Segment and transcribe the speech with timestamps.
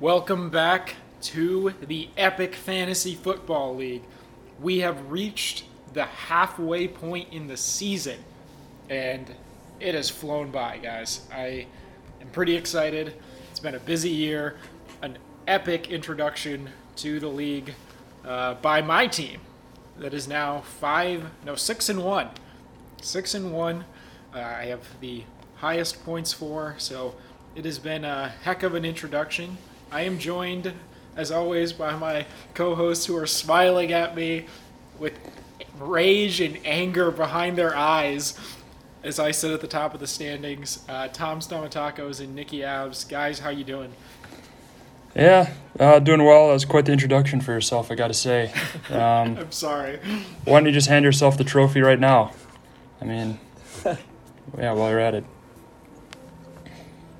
[0.00, 4.02] Welcome back to the Epic Fantasy Football League.
[4.60, 5.64] We have reached
[5.94, 8.18] the halfway point in the season,
[8.90, 9.34] and
[9.80, 11.26] it has flown by, guys.
[11.32, 11.66] I
[12.20, 13.14] am pretty excited.
[13.50, 14.56] It's been a busy year,
[15.02, 17.74] an epic introduction to the league
[18.24, 19.40] uh, by my team
[19.98, 22.28] that is now five, no, six and one.
[23.02, 23.84] Six and one.
[24.34, 25.24] Uh, I have the
[25.56, 27.14] highest points for, so
[27.54, 29.58] it has been a heck of an introduction.
[29.92, 30.72] I am joined,
[31.16, 34.46] as always, by my co hosts who are smiling at me
[34.98, 35.18] with
[35.78, 38.38] rage and anger behind their eyes
[39.04, 40.82] as I sit at the top of the standings.
[40.88, 43.04] Uh, Tom Stomatacos and Nikki Abs.
[43.04, 43.92] Guys, how you doing?
[45.14, 46.48] Yeah, uh, doing well.
[46.48, 48.52] That was quite the introduction for yourself, I got to say.
[48.90, 49.98] Um, I'm sorry.
[50.44, 52.32] why don't you just hand yourself the trophy right now?
[53.00, 53.38] I mean,
[53.84, 55.24] yeah, while you're at it.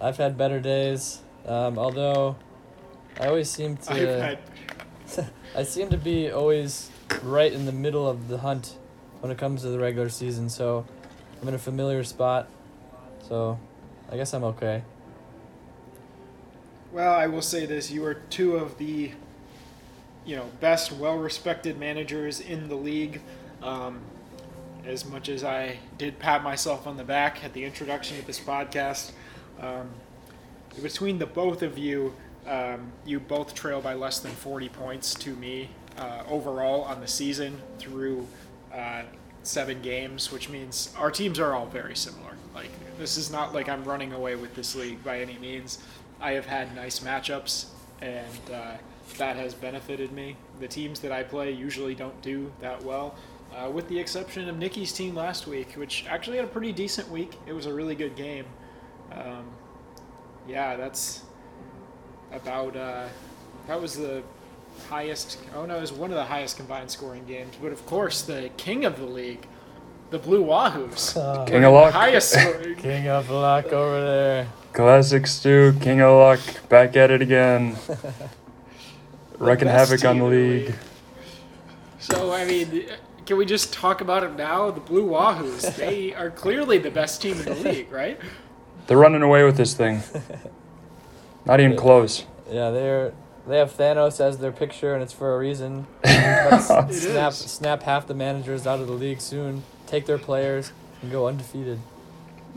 [0.01, 1.21] I've had better days.
[1.47, 2.37] Um, although
[3.19, 4.39] I always seem I've to
[5.17, 6.91] had, I seem to be always
[7.23, 8.77] right in the middle of the hunt
[9.21, 10.51] when it comes to the regular season.
[10.51, 10.85] So
[11.45, 12.49] I'm in a familiar spot.
[13.29, 13.59] So
[14.11, 14.83] I guess I'm okay.
[16.91, 19.13] well, I will say this: you are two of the,
[20.25, 23.21] you know, best, well-respected managers in the league.
[23.63, 24.01] Um,
[24.87, 28.41] as much as I did pat myself on the back at the introduction of this
[28.41, 29.13] podcast,
[29.61, 29.91] um,
[30.83, 32.15] between the both of you,
[32.47, 37.07] um, you both trail by less than 40 points to me uh, overall on the
[37.07, 38.27] season through
[38.73, 39.03] uh,
[39.47, 42.33] seven games, which means our teams are all very similar.
[42.55, 45.79] Like, this is not like I'm running away with this league by any means.
[46.21, 47.67] I have had nice matchups,
[48.01, 48.73] and uh,
[49.19, 50.37] that has benefited me.
[50.61, 53.15] The teams that I play usually don't do that well,
[53.55, 57.11] uh, with the exception of Nikki's team last week, which actually had a pretty decent
[57.11, 57.37] week.
[57.47, 58.47] It was a really good game.
[59.13, 59.47] Um,
[60.49, 61.23] yeah, that's
[62.33, 63.07] about uh,
[63.67, 64.23] that was the
[64.89, 65.39] highest.
[65.55, 67.55] Oh no, it was one of the highest combined scoring games.
[67.61, 69.47] But of course, the king of the league,
[70.11, 71.93] the Blue Wahoos, Uh, King of luck.
[71.93, 72.77] highest scoring.
[72.77, 74.49] King of luck over there.
[74.73, 77.77] Classic Stu, King of Luck, back at it again.
[79.39, 80.67] Wrecking havoc on the team the league.
[80.67, 80.75] league.
[81.99, 82.87] So I mean,
[83.27, 84.71] can we just talk about it now?
[84.71, 88.19] The Blue Wahoos, they are clearly the best team in the league, right?
[88.87, 90.03] They're running away with this thing.
[91.47, 92.27] Not even close.
[92.51, 93.13] Yeah, they're
[93.47, 95.87] they have Thanos as their picture, and it's for a reason.
[96.05, 96.91] Snap
[97.33, 97.37] is.
[97.39, 99.63] snap half the managers out of the league soon.
[99.87, 100.73] Take their players
[101.03, 101.79] and go undefeated.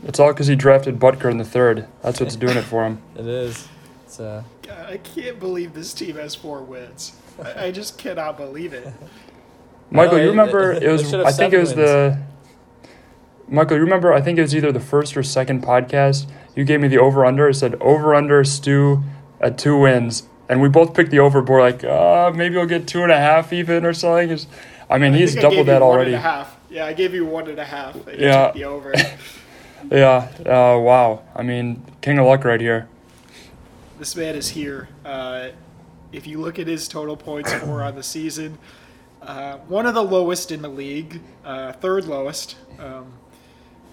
[0.04, 1.86] It's all because he drafted Butker in the third.
[2.02, 3.02] That's what's doing it for him.
[3.16, 3.68] It is.
[4.04, 7.12] It's uh, God, I can't believe this team has four wins.
[7.42, 8.86] I, I just cannot believe it.
[9.90, 11.82] Michael, No, you it- remember it- it was they should have I think it seven
[11.82, 12.22] was the
[13.50, 16.26] Michael, you remember I think it was either the first or second podcast.
[16.54, 17.48] You gave me the over under.
[17.48, 19.02] It said over under Stu
[19.40, 20.24] at two wins.
[20.48, 23.18] And we both picked the over board like uh maybe we'll get two and a
[23.18, 24.30] half even or something.
[24.30, 24.46] It's-
[24.90, 26.12] I mean I he's doubled that already.
[26.70, 27.96] Yeah, I gave you one and a half.
[28.16, 28.52] Yeah.
[28.52, 28.94] the over.
[29.90, 30.28] Yeah.
[30.40, 31.22] Uh wow.
[31.36, 32.88] I mean King of Luck right here.
[33.98, 34.88] this man is here.
[35.04, 35.48] Uh,
[36.12, 38.58] if you look at his total points for on the season,
[39.22, 42.56] uh, one of the lowest in the league, uh, third lowest.
[42.78, 43.12] Um,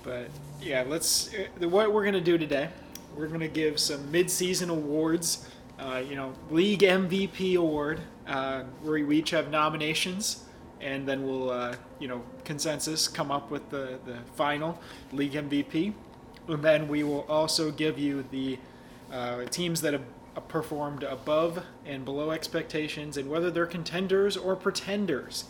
[0.04, 0.30] but
[0.62, 1.30] yeah, let's.
[1.34, 2.70] Uh, what we're gonna do today,
[3.18, 5.48] we're gonna give some mid-season awards.
[5.80, 10.46] Uh, you know, league MVP award, uh, where we each have nominations,
[10.80, 14.80] and then we'll, uh, you know, consensus come up with the the final
[15.12, 15.94] league MVP,
[16.48, 18.58] and then we will also give you the
[19.12, 20.04] uh, teams that have
[20.42, 25.46] performed above and below expectations and whether they're contenders or pretenders.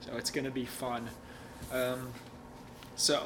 [0.00, 1.10] So it's going to be fun.
[1.72, 2.08] Um,
[2.96, 3.22] so,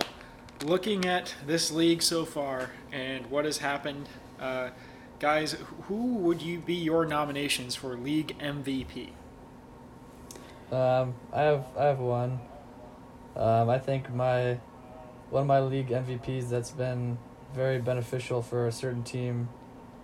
[0.65, 4.09] looking at this league so far and what has happened,
[4.41, 4.71] uh,
[5.24, 9.09] guys, who would you be your nominations for league MVP?
[10.71, 12.41] Um, I have I have one.
[13.34, 14.60] Um, I think my
[15.30, 17.16] one of my league MVPs that's been
[17.54, 19.48] very beneficial for a certain team,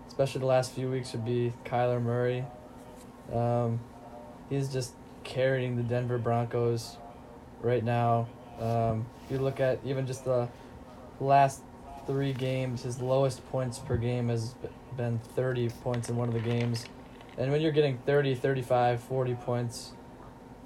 [0.09, 2.47] especially the last few weeks, would be Kyler Murray.
[3.31, 3.79] Um,
[4.49, 6.97] he's just carrying the Denver Broncos
[7.61, 8.27] right now.
[8.59, 10.49] Um, if you look at even just the
[11.21, 11.61] last
[12.07, 14.55] three games, his lowest points per game has
[14.97, 16.87] been 30 points in one of the games.
[17.39, 19.93] And when you're getting 30, 35, 40 points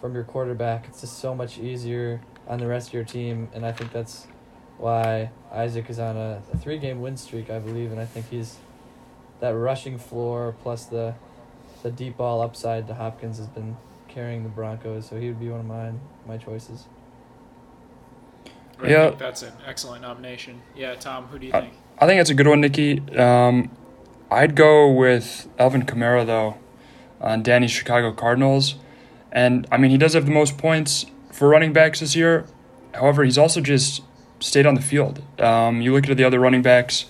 [0.01, 3.49] from your quarterback, it's just so much easier on the rest of your team.
[3.55, 4.27] And I think that's
[4.79, 8.29] why Isaac is on a, a three game win streak, I believe, and I think
[8.29, 8.57] he's
[9.41, 11.15] that rushing floor plus the
[11.83, 13.77] the deep ball upside to Hopkins has been
[14.09, 16.87] carrying the Broncos, so he would be one of mine my choices.
[18.83, 19.07] I Yeah.
[19.09, 20.63] think that's an excellent nomination.
[20.75, 21.75] Yeah, Tom, who do you think?
[21.99, 23.01] I think it's a good one, Nikki.
[23.17, 23.71] Um,
[24.35, 26.59] I'd go with Alvin Kamara though,
[27.21, 28.75] on Danny's Chicago Cardinals,
[29.31, 32.45] and I mean he does have the most points for running backs this year.
[32.95, 34.03] However, he's also just
[34.41, 35.23] stayed on the field.
[35.41, 37.07] Um, you look at the other running backs,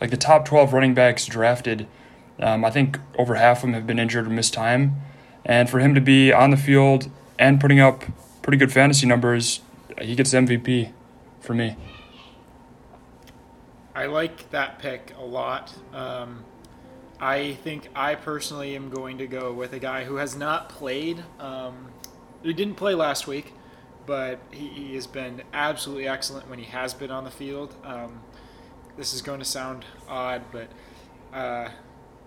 [0.00, 1.86] like the top twelve running backs drafted.
[2.40, 4.96] Um, I think over half of them have been injured or missed time,
[5.44, 8.04] and for him to be on the field and putting up
[8.40, 9.60] pretty good fantasy numbers,
[10.00, 10.90] he gets MVP
[11.38, 11.76] for me.
[13.94, 15.74] I like that pick a lot.
[15.92, 16.44] Um,
[17.22, 21.22] I think I personally am going to go with a guy who has not played.
[21.38, 21.92] Um,
[22.42, 23.52] he didn't play last week,
[24.06, 27.76] but he, he has been absolutely excellent when he has been on the field.
[27.84, 28.22] Um,
[28.96, 30.68] this is going to sound odd, but
[31.32, 31.68] uh,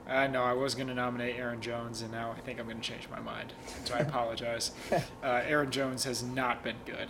[0.08, 2.80] I know I was going to nominate Aaron Jones, and now I think I'm going
[2.80, 3.52] to change my mind.
[3.84, 4.72] So I apologize.
[4.92, 5.02] uh,
[5.46, 7.10] Aaron Jones has not been good.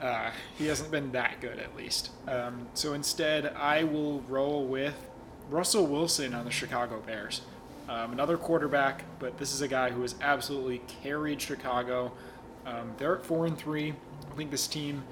[0.00, 2.10] Uh, he hasn't been that good, at least.
[2.26, 5.09] Um, so instead, I will roll with
[5.50, 7.42] Russell Wilson on the Chicago Bears.
[7.88, 12.12] Um, another quarterback, but this is a guy who has absolutely carried Chicago.
[12.64, 13.94] Um, they're at four and three.
[14.30, 15.02] I think this team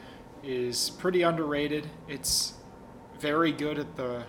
[0.45, 1.89] is pretty underrated.
[2.07, 2.55] It's
[3.19, 4.25] very good at the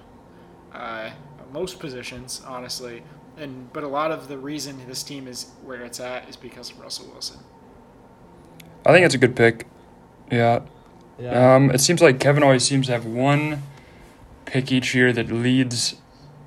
[0.74, 1.12] uh,
[1.54, 3.04] most positions, honestly.
[3.38, 6.72] And but a lot of the reason this team is where it's at is because
[6.72, 7.38] of Russell Wilson.
[8.84, 9.68] I think it's a good pick.
[10.32, 10.62] Yeah.
[11.20, 11.56] Yeah.
[11.56, 13.62] Um, it seems like Kevin always seems to have one
[14.50, 15.96] pick each year that leads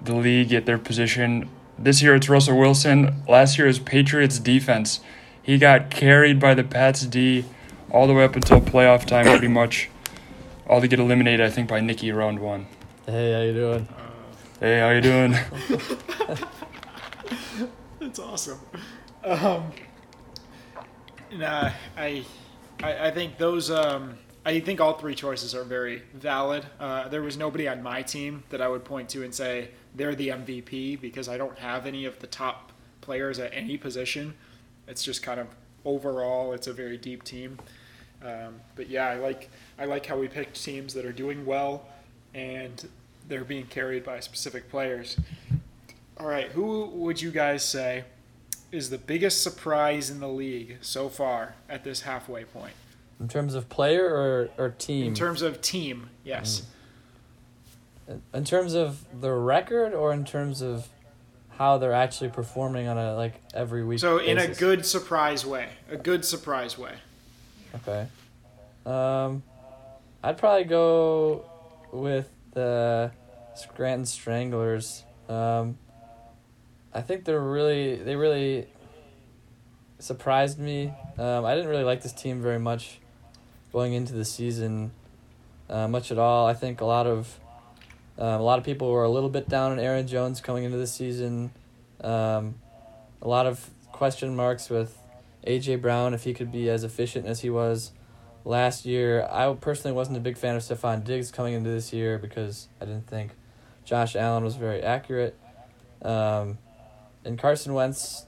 [0.03, 1.49] the league at their position.
[1.79, 3.23] This year it's Russell Wilson.
[3.29, 5.01] Last year it was Patriots defense.
[5.43, 7.45] He got carried by the Pats D
[7.91, 9.89] all the way up until playoff time, pretty much.
[10.69, 12.67] All to get eliminated, I think, by Nicky round one.
[13.07, 13.89] hey, how you doing?
[14.61, 15.33] Hey, how you doing?
[18.01, 18.59] That's awesome.
[19.25, 19.73] Um,
[21.33, 22.25] nah, I,
[22.83, 23.71] I, I think those.
[23.71, 26.67] Um, I think all three choices are very valid.
[26.81, 30.17] Uh, there was nobody on my team that I would point to and say they're
[30.17, 34.35] the MVP because I don't have any of the top players at any position.
[34.89, 35.47] It's just kind of
[35.85, 37.59] overall, it's a very deep team.
[38.25, 41.87] Um, but yeah, I like I like how we picked teams that are doing well
[42.35, 42.89] and
[43.29, 45.17] they're being carried by specific players.
[46.19, 48.05] All right, who would you guys say
[48.71, 52.75] is the biggest surprise in the league so far at this halfway point?
[53.23, 55.07] In terms of player or, or team?
[55.07, 56.63] In terms of team, yes.
[58.09, 60.89] In- in terms of the record or in terms of
[61.51, 65.69] how they're actually performing on a like every week So in a good surprise way,
[65.89, 66.95] a good surprise way.
[67.77, 68.09] Okay.
[68.85, 69.45] Um,
[70.25, 71.45] I'd probably go
[71.93, 73.13] with the
[73.55, 75.05] Scranton Stranglers.
[75.29, 75.79] Um,
[76.93, 78.67] I think they're really they really
[80.01, 80.93] surprised me.
[81.19, 82.99] Um, I didn't really like this team very much
[83.73, 84.93] going into the season,
[85.69, 86.47] uh, much at all.
[86.47, 87.41] I think a lot of
[88.19, 90.77] um, a lot of people were a little bit down on Aaron Jones coming into
[90.77, 91.51] the season.
[92.01, 92.57] Um,
[93.23, 94.99] a lot of question marks with
[95.47, 97.93] AJ Brown if he could be as efficient as he was
[98.45, 99.27] last year.
[99.31, 102.85] I personally wasn't a big fan of Stefon Diggs coming into this year because I
[102.85, 103.33] didn't think
[103.85, 105.39] Josh Allen was very accurate.
[106.03, 106.59] Um,
[107.25, 108.27] and Carson Wentz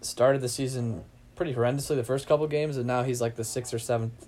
[0.00, 1.04] started the season
[1.36, 4.26] pretty horrendously the first couple games, and now he's like the sixth or seventh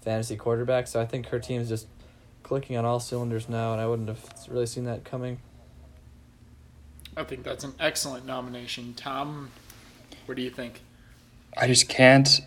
[0.00, 0.86] fantasy quarterback.
[0.86, 1.86] So I think her team is just
[2.42, 5.38] clicking on all cylinders now, and I wouldn't have really seen that coming.
[7.16, 8.94] I think that's an excellent nomination.
[8.94, 9.50] Tom,
[10.26, 10.80] what do you think?
[11.56, 12.40] I just can't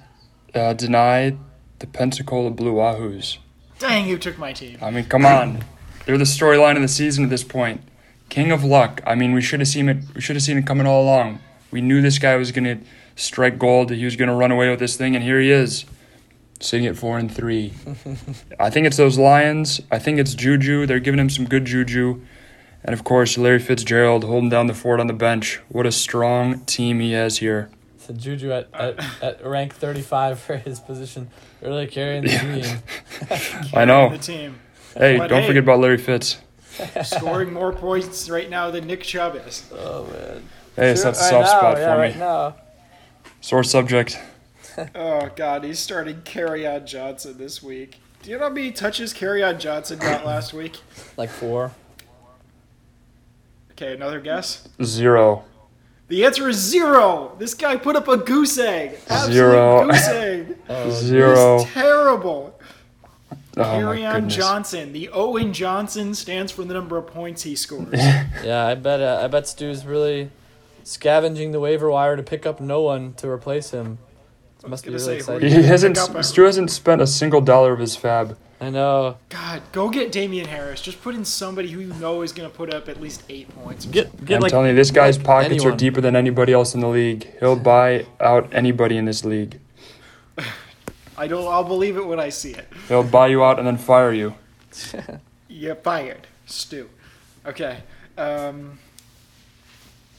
[0.55, 1.35] uh, deny
[1.79, 3.37] the Pensacola Blue Wahoos.
[3.79, 4.77] Dang, you took my team.
[4.81, 5.63] I mean, come on.
[6.05, 7.81] They're the storyline of the season at this point.
[8.29, 9.01] King of luck.
[9.05, 9.97] I mean, we should have seen it.
[10.15, 11.39] We should have seen it coming all along.
[11.69, 12.79] We knew this guy was gonna
[13.15, 13.91] strike gold.
[13.91, 15.85] He was gonna run away with this thing, and here he is,
[16.61, 17.73] sitting at four and three.
[18.59, 19.81] I think it's those Lions.
[19.91, 20.85] I think it's Juju.
[20.85, 22.21] They're giving him some good juju,
[22.83, 25.59] and of course Larry Fitzgerald holding down the fort on the bench.
[25.69, 27.69] What a strong team he has here.
[27.97, 31.29] So Juju at, at, at rank 35 for his position,
[31.61, 33.69] really carrying the team.
[33.73, 34.09] I know.
[34.09, 34.59] The team
[34.97, 36.37] Hey, But don't hey- forget about Larry Fitz.
[37.03, 39.69] scoring more points right now than Nick Chubb is.
[39.73, 40.43] Oh, man.
[40.75, 42.19] Hey, so Sure, that's a soft now, spot yeah, for right me.
[42.19, 42.55] now.
[43.41, 44.17] Sore subject.
[44.95, 47.97] Oh God, he's starting Kerryon Johnson this week.
[48.23, 50.79] Do you know how many touches Kerryon Johnson got last week?
[51.17, 51.71] Like four.
[53.71, 54.67] Okay, another guess.
[54.83, 55.43] Zero.
[56.07, 57.35] The answer is zero.
[57.39, 58.99] This guy put up a goose egg.
[59.09, 59.87] Absolute Zero.
[59.87, 60.57] goose egg.
[60.69, 61.59] Oh, Zero.
[61.59, 62.59] He's terrible.
[63.31, 64.27] Oh my Kerryon.
[64.29, 64.91] Johnson.
[64.93, 67.93] The Owen Johnson stands for the number of points he scores.
[68.43, 69.01] Yeah, I bet.
[69.01, 70.29] Uh, I bet Stu's really
[70.83, 73.97] scavenging the waiver wire to pick up no one to replace him.
[74.63, 75.49] It must be really say, exciting.
[75.51, 75.97] He hasn't.
[76.13, 78.35] Pick Stu hasn't spent a single dollar of his FAAB.
[78.59, 79.17] I know.
[79.29, 80.81] God, go get Damien Harris.
[80.81, 83.49] Just put in somebody who you know is going to put up at least eight
[83.55, 83.85] points.
[83.85, 86.75] Get get I'm like telling you, this guy's like pockets are deeper than anybody else
[86.75, 87.27] in the league.
[87.39, 89.59] He'll buy out anybody in this league.
[91.17, 91.47] I don't.
[91.47, 92.67] I'll believe it when I see it.
[92.87, 94.35] He'll buy you out and then fire you.
[95.47, 96.89] You're fired, Stu.
[97.45, 97.79] Okay.
[98.17, 98.79] Um,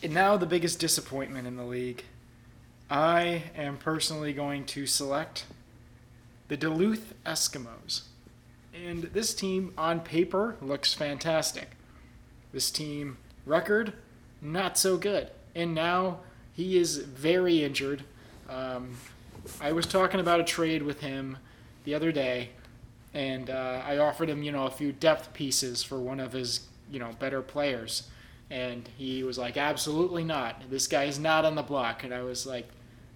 [0.02, 2.04] and now the biggest disappointment in the league.
[2.92, 5.46] I am personally going to select
[6.48, 8.02] the Duluth Eskimos.
[8.74, 11.70] And this team, on paper, looks fantastic.
[12.52, 13.94] This team, record,
[14.42, 15.30] not so good.
[15.54, 16.18] And now
[16.52, 18.04] he is very injured.
[18.50, 18.98] Um,
[19.58, 21.38] I was talking about a trade with him
[21.84, 22.50] the other day,
[23.14, 26.68] and uh, I offered him, you know, a few depth pieces for one of his,
[26.90, 28.08] you know, better players,
[28.50, 30.68] and he was like, "Absolutely not.
[30.68, 32.68] This guy is not on the block." And I was like,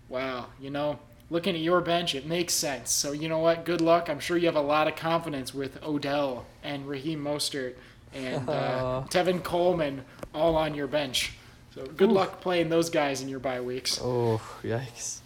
[0.09, 0.99] "Wow, you know,
[1.31, 2.91] looking at your bench, it makes sense.
[2.93, 3.65] So you know what?
[3.65, 4.09] Good luck.
[4.09, 7.75] I'm sure you have a lot of confidence with Odell and Raheem Mostert
[8.15, 11.33] and uh, Tevin Coleman all on your bench.
[11.75, 15.19] So good luck playing those guys in your bye weeks." Oh yikes!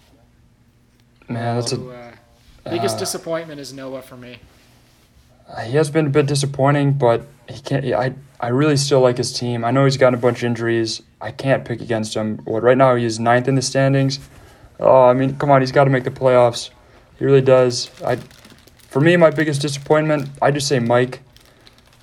[1.28, 1.94] Man, that's So, a.
[1.94, 2.12] uh,
[2.70, 4.38] biggest uh, disappointment is Noah for me.
[5.64, 7.84] He has been a bit disappointing, but he can't.
[7.86, 9.64] I I really still like his team.
[9.64, 11.02] I know he's gotten a bunch of injuries.
[11.20, 12.38] I can't pick against him.
[12.44, 14.18] What right now he's ninth in the standings.
[14.80, 16.70] Oh, I mean, come on, he's got to make the playoffs.
[17.18, 17.90] He really does.
[18.02, 18.16] I,
[18.88, 21.20] for me, my biggest disappointment, I just say Mike,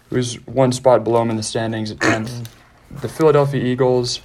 [0.09, 2.55] who's one spot below him in the standings at tenth.
[3.01, 4.21] the Philadelphia Eagles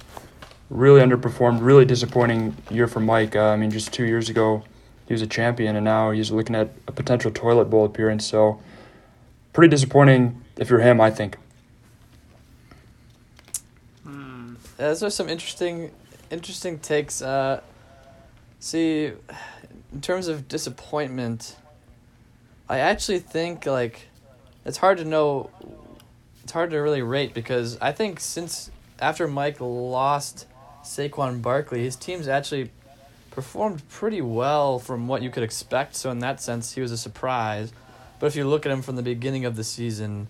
[0.69, 1.59] really underperformed.
[1.61, 3.35] Really disappointing year for Mike.
[3.35, 4.63] Uh, I mean, just two years ago,
[5.07, 8.25] he was a champion, and now he's looking at a potential toilet bowl appearance.
[8.25, 8.61] So
[9.51, 11.37] pretty disappointing if you're him, I think.
[14.03, 14.53] Hmm.
[14.79, 15.91] Yeah, those are some interesting,
[16.29, 17.21] interesting takes.
[17.21, 17.61] Uh,
[18.63, 19.11] see,
[19.91, 21.55] in terms of disappointment,
[22.69, 24.07] I actually think like
[24.65, 25.49] it's hard to know.
[26.43, 30.47] It's hard to really rate because I think since after Mike lost
[30.83, 32.71] Saquon Barkley, his team's actually
[33.31, 35.95] performed pretty well from what you could expect.
[35.95, 37.71] So in that sense, he was a surprise.
[38.19, 40.27] But if you look at him from the beginning of the season,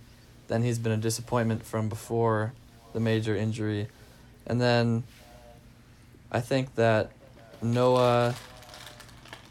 [0.48, 2.54] then he's been a disappointment from before
[2.94, 3.88] the major injury.
[4.46, 5.04] And then
[6.32, 7.12] I think that
[7.64, 8.36] Noah,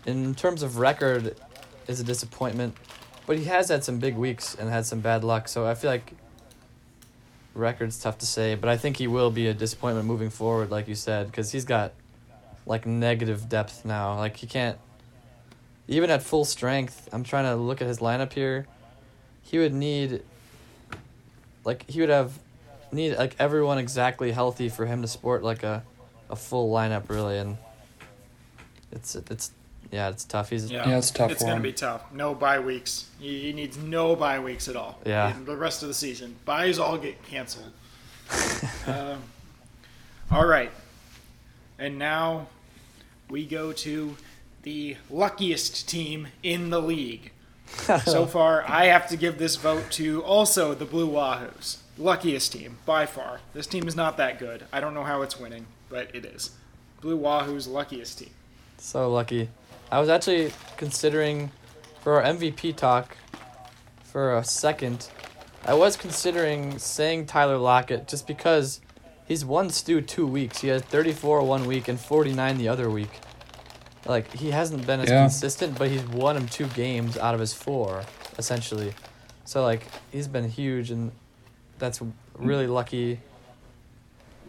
[0.06, 1.36] in terms of record,
[1.86, 2.76] is a disappointment.
[3.26, 5.48] But he has had some big weeks and had some bad luck.
[5.48, 6.12] So I feel like
[7.54, 8.54] record's tough to say.
[8.54, 11.64] But I think he will be a disappointment moving forward, like you said, because he's
[11.64, 11.92] got
[12.66, 14.16] like negative depth now.
[14.16, 14.78] Like he can't,
[15.88, 18.66] even at full strength, I'm trying to look at his lineup here.
[19.42, 20.22] He would need,
[21.64, 22.38] like, he would have
[22.92, 25.82] need like everyone exactly healthy for him to sport like a,
[26.28, 27.56] a full lineup really and
[28.92, 29.50] it's it's
[29.90, 31.62] yeah it's tough he's Yeah, Yeah, it's tough It's for going him.
[31.62, 32.02] to be tough.
[32.12, 33.08] No bye weeks.
[33.18, 34.98] He, he needs no bye weeks at all.
[35.04, 35.34] Yeah.
[35.36, 37.72] In the rest of the season, buys all get canceled.
[38.86, 39.22] um,
[40.30, 40.70] all right,
[41.78, 42.46] and now
[43.28, 44.16] we go to
[44.62, 47.32] the luckiest team in the league.
[48.04, 51.78] so far, I have to give this vote to also the Blue Wahoos.
[51.98, 53.40] Luckiest team by far.
[53.52, 54.64] This team is not that good.
[54.72, 56.50] I don't know how it's winning, but it is.
[57.02, 58.30] Blue Wahoos luckiest team.
[58.82, 59.48] So lucky.
[59.90, 61.50] I was actually considering
[62.00, 63.16] for our mvp talk
[64.02, 65.08] for a second
[65.64, 68.80] i was considering saying tyler lockett just because
[69.26, 70.60] he's won stu two weeks.
[70.60, 73.20] He has 34 one week and 49 the other week.
[74.04, 75.22] Like he hasn't been as Yeah.
[75.22, 78.02] consistent but he's won him two games out of his four
[78.36, 78.92] essentially.
[79.44, 81.12] So like he's been huge and
[81.78, 82.10] that's hmm.
[82.34, 83.20] really lucky.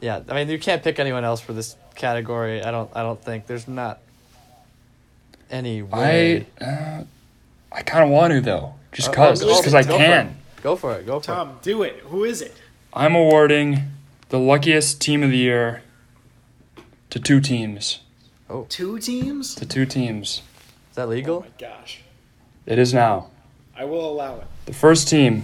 [0.01, 3.23] Yeah i mean you can't pick anyone else for this category i don't i don't
[3.23, 3.45] think.
[3.45, 3.99] There's not
[5.53, 7.03] any way I uh,
[7.71, 9.97] I kind of want to though, just Uh, cause, uh, just cause I go for
[9.97, 10.37] can.
[10.61, 11.99] go for it go for it Tom, do it.
[12.07, 12.53] Who is it?
[12.93, 13.83] I'm awarding
[14.29, 15.83] the luckiest team of the year
[17.11, 17.99] to two teams.
[18.69, 19.55] Two teams?
[19.55, 20.41] To two teams.
[20.89, 22.01] is that Oh legal my gosh.
[22.65, 23.29] It is now.
[23.75, 24.47] I will allow it.
[24.65, 25.43] The first team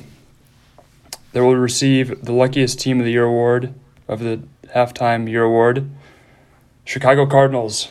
[1.33, 3.73] that will receive the luckiest team of the year award
[4.07, 4.41] of the
[4.75, 5.89] halftime year award,
[6.85, 7.89] Chicago Cardinals.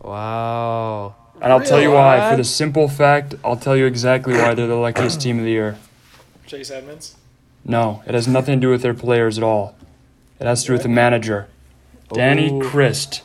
[0.00, 2.30] wow And I'll tell you why.
[2.30, 5.50] For the simple fact, I'll tell you exactly why they're the luckiest team of the
[5.50, 5.76] year.
[6.46, 7.16] Chase Edmonds.
[7.64, 9.74] No, it has nothing to do with their players at all.
[10.38, 11.48] It has to do with the manager,
[12.12, 12.62] Danny Ooh.
[12.62, 13.22] Christ.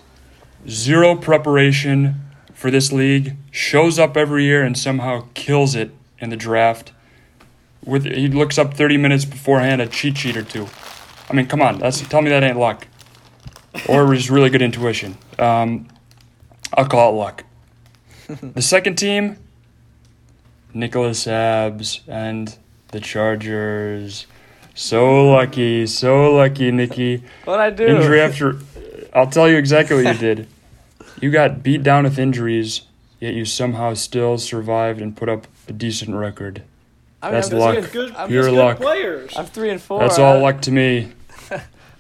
[0.68, 2.16] Zero preparation
[2.62, 5.90] for this league, shows up every year and somehow kills it
[6.20, 6.92] in the draft.
[7.84, 10.68] With he looks up 30 minutes beforehand a cheat sheet or two.
[11.28, 12.88] I mean, come on, that's tell me that ain't luck,
[13.90, 15.18] or just really good intuition.
[15.40, 15.88] Um,
[16.76, 17.44] I'll call it luck.
[18.54, 19.38] The second team,
[20.74, 22.58] Nicholas Abs and
[22.92, 24.26] the Chargers.
[24.74, 27.24] So lucky, so lucky, Nikki.
[27.46, 27.86] What I do?
[27.88, 28.60] Injury after.
[29.14, 30.48] I'll tell you exactly what you did.
[31.20, 32.82] You got beat down with injuries,
[33.20, 36.64] yet you somehow still survived and put up a decent record.
[37.22, 37.92] I mean, That's I'm, luck.
[37.92, 38.78] Good, I'm Pure good luck.
[38.78, 39.34] players.
[39.38, 40.00] I'm three and four.
[40.00, 41.12] That's I- all luck to me.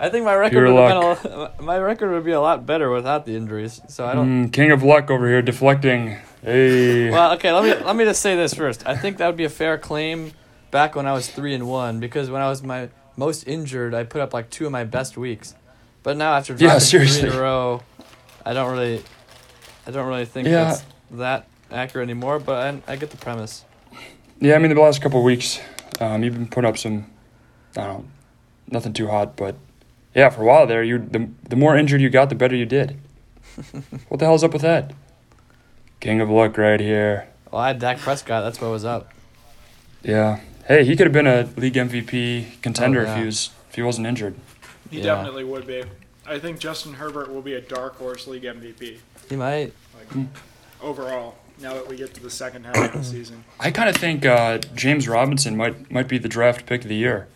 [0.01, 2.65] I think my record Pure would have been a, my record would be a lot
[2.65, 3.79] better without the injuries.
[3.87, 4.47] So I don't.
[4.47, 6.17] Mm, king of luck over here, deflecting.
[6.41, 7.11] Hey.
[7.11, 7.51] Well, okay.
[7.51, 8.85] Let me let me just say this first.
[8.87, 10.31] I think that would be a fair claim
[10.71, 14.03] back when I was three and one because when I was my most injured, I
[14.03, 15.53] put up like two of my best weeks.
[16.01, 17.83] But now after Yeah, dropping three in a row,
[18.43, 19.03] I don't really,
[19.85, 20.63] I don't really think Yeah.
[20.63, 22.39] that's that accurate anymore.
[22.39, 23.65] But I, I get the premise.
[24.39, 25.59] Yeah, I mean the last couple of weeks,
[25.99, 27.05] um, you've been putting up some,
[27.77, 28.05] I don't know,
[28.71, 29.55] nothing too hot, but
[30.15, 32.65] yeah, for a while there, you the the more injured you got, the better you
[32.65, 32.97] did.
[34.07, 34.93] what the hell's up with that?
[35.99, 37.27] King of luck right here.
[37.51, 38.43] Well, I had Dak Prescott.
[38.43, 39.11] That's what was up.
[40.03, 40.39] Yeah.
[40.67, 43.81] Hey, he could have been a league MVP contender Oh, if he was if he
[43.81, 44.35] wasn't injured.
[44.89, 45.03] He Yeah.
[45.15, 45.83] definitely would be.
[46.25, 48.99] I think Justin Herbert will be a dark horse league MVP
[49.29, 49.73] He might.
[49.97, 50.25] like,
[50.81, 51.35] overall.
[51.59, 53.43] Now that we get to the second half of the season.
[53.59, 56.95] I kind of think uh, James Robinson might might be the draft pick of the
[56.95, 57.27] year.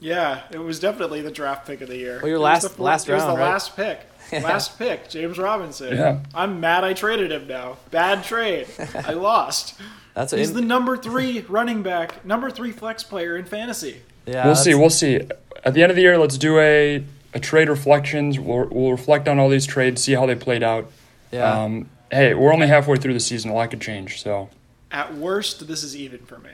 [0.00, 2.18] Yeah, it was definitely the draft pick of the year.
[2.20, 3.38] Well, your It was last- the fourth- last It was the right?
[3.40, 4.00] last pick.
[4.32, 5.94] Last pick, James Robinson.
[5.94, 6.18] Yeah.
[6.34, 7.76] I'm mad I traded him now.
[7.90, 8.66] Bad trade.
[8.94, 9.74] I lost.
[10.14, 14.00] That's He's in- the number three running back, number three flex player in fantasy.
[14.26, 14.46] yeah.
[14.46, 14.74] we'll see.
[14.74, 15.20] We'll see.
[15.64, 18.38] At the end of the year, let's do a a trade reflections.
[18.40, 20.90] We'll we'll reflect on all these trades, see how they played out.
[21.30, 21.62] Yeah.
[21.62, 23.50] Um, hey, we're only halfway through the season.
[23.50, 24.22] A lot could change.
[24.22, 24.48] So
[24.90, 26.50] At worst, this is even for me.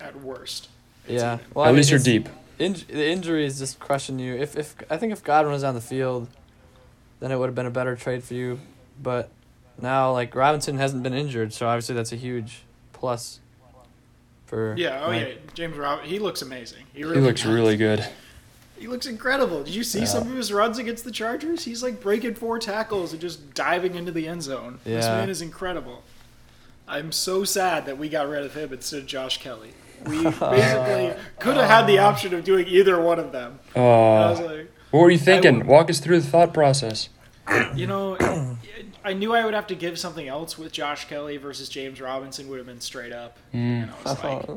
[0.00, 0.68] At worst.
[1.06, 1.34] It's yeah.
[1.36, 1.46] even.
[1.54, 2.28] Well, at I mean, least you're deep.
[2.58, 4.34] Inj- the injury is just crushing you.
[4.34, 6.28] If if I think if Godwin was on the field,
[7.20, 8.58] then it would have been a better trade for you.
[9.02, 9.30] But
[9.80, 13.40] now, like Robinson hasn't been injured, so obviously that's a huge plus.
[14.46, 16.84] For Yeah, oh my- yeah, James Rob he looks amazing.
[16.94, 17.52] He, He looks does.
[17.52, 18.04] really good.
[18.78, 19.62] He looks incredible.
[19.64, 20.04] Did you see Yeah.
[20.06, 21.64] some of his runs against the Chargers?
[21.64, 24.78] He's like breaking four tackles and just diving into the end zone.
[24.84, 24.96] Yeah.
[24.96, 26.02] This man is incredible.
[26.86, 29.74] I'm so sad that we got rid of him instead of Josh Kelley.
[30.06, 33.58] We basically could have had the option of doing either one of them.
[33.74, 35.58] And I was Uh, like, what were you thinking?
[35.58, 37.08] would- Walk us through the thought process.
[37.74, 38.16] you know,
[39.04, 42.48] I knew I would have to give something else with Josh Kelley versus James Robinson
[42.48, 43.38] would have been straight up.
[43.54, 43.82] Mm.
[43.84, 44.48] And I was like,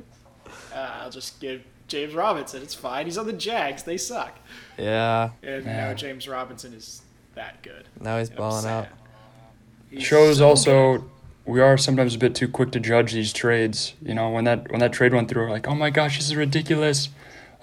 [0.74, 2.62] uh, I'll just give James Robinson.
[2.62, 3.06] It's fine.
[3.06, 3.84] He's on the Jags.
[3.84, 4.38] They suck.
[4.78, 5.30] yeah.
[5.44, 5.88] And Yeah.
[5.88, 7.02] now James Robinson is
[7.36, 7.86] that good.
[8.00, 8.88] Now he's And I'm balling out.
[10.00, 11.10] Shows so also good.
[11.46, 13.94] We are sometimes a bit too quick to judge these trades.
[14.02, 16.28] You know, when that when that trade went through, we're like, oh my gosh, this
[16.28, 17.10] is ridiculous.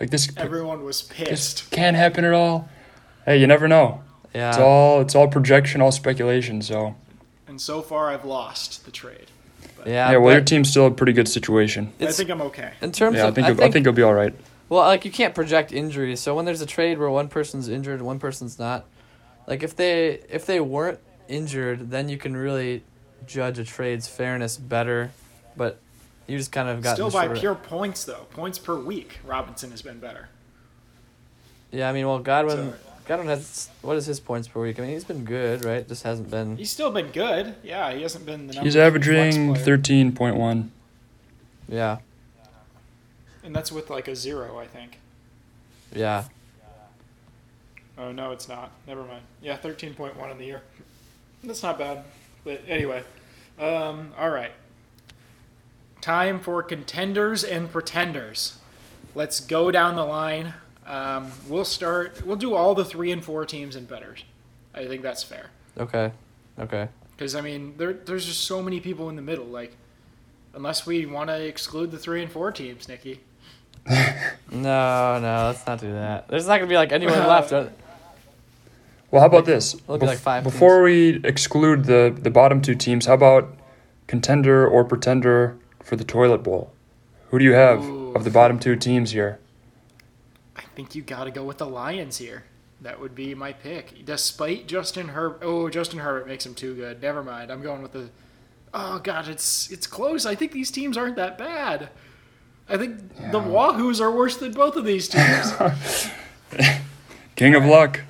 [0.00, 1.70] Like this, everyone was this pissed.
[1.70, 2.68] can't happen at all.
[3.24, 4.02] Hey, you never know.
[4.34, 4.50] Yeah.
[4.50, 6.62] It's all it's all projection, all speculation.
[6.62, 6.94] So
[7.46, 9.26] And so far, I've lost the trade.
[9.86, 10.10] yeah.
[10.12, 11.92] yeah, well, your team's still a pretty good situation.
[12.00, 12.72] I think I'm okay.
[12.80, 14.34] in terms Yeah, I of think I think, I think you'll be all right.
[14.68, 16.20] well, like you can't project injuries.
[16.20, 18.86] So when there's a trade where one person's injured, one person's not,
[19.46, 22.84] like if they if they weren't injured, then you can really
[23.26, 25.10] judge a trade's fairness better.
[25.56, 25.78] But
[26.26, 28.26] you just kind of got Still by pure points, though.
[28.30, 30.28] Points per week, Robinson has been better.
[31.70, 32.74] Yeah, I mean, well, Godwin, So-
[33.06, 34.78] Godwin has what is his points per week?
[34.78, 35.86] I mean, he's been good, right?
[35.88, 36.56] Just hasn't been.
[36.56, 37.54] He's still been good.
[37.62, 40.70] Yeah, he hasn't been the number He's averaging thirteen point one.
[41.68, 41.98] Yeah,
[43.44, 44.98] And that's with like a zero, I think.
[45.94, 46.24] yeah.
[47.98, 48.70] Oh, no, it's not.
[48.86, 49.22] Never mind.
[49.42, 50.62] Yeah, 13.1 in the year.
[51.42, 52.04] That's not bad.
[52.48, 53.02] But anyway,
[53.58, 54.52] um, all right.
[56.00, 58.56] Time for contenders and pretenders.
[59.14, 60.54] Let's go down the line.
[60.86, 64.24] Um, we'll start, we'll do all the three and four teams and betters.
[64.74, 65.50] I think that's fair.
[65.76, 66.10] Okay,
[66.58, 66.88] okay.
[67.14, 69.44] Because, I mean, there, there's just so many people in the middle.
[69.44, 69.76] Like,
[70.54, 73.20] unless we want to exclude the three and four teams, Nikki.
[74.50, 76.26] No, no, let's not do that.
[76.28, 77.52] There's not gonna be like anyone left.
[79.10, 79.74] Well, how about this?
[79.74, 83.54] it'll be like five Before we exclude the the bottom two teams, how about
[84.06, 86.72] contender or pretender for the toilet bowl?
[87.30, 88.12] Who do you have Ooh.
[88.12, 89.38] of the bottom two teams here?
[90.56, 92.44] I think you got to go with the Lions here.
[92.80, 94.04] That would be my pick.
[94.04, 95.40] Despite Justin Herbert.
[95.42, 97.02] Oh, Justin Herbert makes him too good.
[97.02, 97.50] Never mind.
[97.50, 98.10] I'm going with the.
[98.72, 100.26] Oh God, it's it's close.
[100.26, 101.88] I think these teams aren't that bad.
[102.68, 106.10] I think the Wahoos are worse than both of these teams.
[107.36, 108.00] King of luck.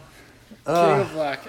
[0.75, 1.41] King of Luck.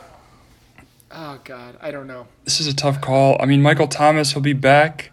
[1.11, 2.27] Oh God, I don't know.
[2.45, 3.37] This is a tough call.
[3.39, 5.11] I mean, Michael Thomas, he'll be back.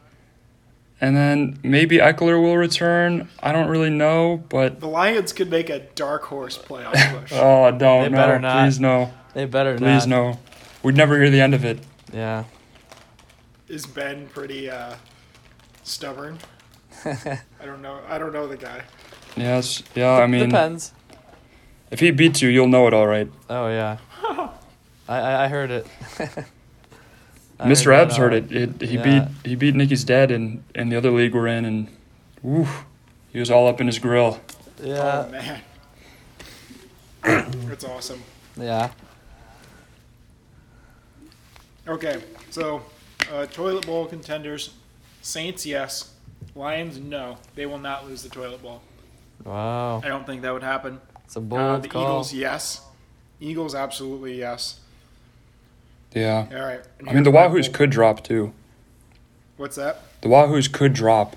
[1.01, 3.29] and then maybe Ekeler will return.
[3.43, 7.33] I don't really know, but The Lions could make a dark horse playoff push.
[7.35, 8.63] oh, I don't They no, better not.
[8.65, 10.09] please no, They better please not.
[10.09, 10.39] no.
[10.83, 11.81] We'd never hear the end of it.
[12.13, 12.45] Yeah.
[13.69, 14.95] Is Ben pretty uh,
[15.83, 16.39] stubborn?
[17.05, 18.01] I don't know.
[18.09, 18.83] I don't know the guy.
[19.37, 20.13] Yes, yeah.
[20.13, 20.93] I mean, Depends.
[21.91, 23.29] If he beats you, you'll know it all right.
[23.49, 23.99] Oh yeah.
[25.09, 25.87] I, I I heard it.
[27.59, 27.87] I Mr.
[27.87, 28.53] that Epps heard it.
[28.53, 29.03] it he Yeah.
[29.21, 31.89] beat he beat Nicky's dad in in the other league we're in, and
[32.43, 32.67] woo,
[33.33, 34.41] he was all up in his grill.
[34.83, 35.29] Oh Yeah.
[37.23, 38.23] man, that's awesome.
[38.57, 38.91] Yeah.
[41.89, 42.21] Okay,
[42.51, 42.83] so
[43.33, 44.75] uh, toilet bowl contenders:
[45.23, 46.13] Saints, yes.
[46.55, 47.39] Lions, no.
[47.55, 48.83] They will not lose the toilet bowl.
[49.45, 50.01] Wow.
[50.05, 51.01] I don't think that would happen.
[51.27, 52.03] It's a Uh, the call.
[52.03, 52.81] Eagles, yes.
[53.41, 54.81] Eagles, absolutely yes.
[56.15, 56.81] Yeah, All right.
[57.07, 58.55] I mean the Wahoos could drop too.
[59.59, 60.01] What's that?
[60.23, 61.37] The Wahoos could drop.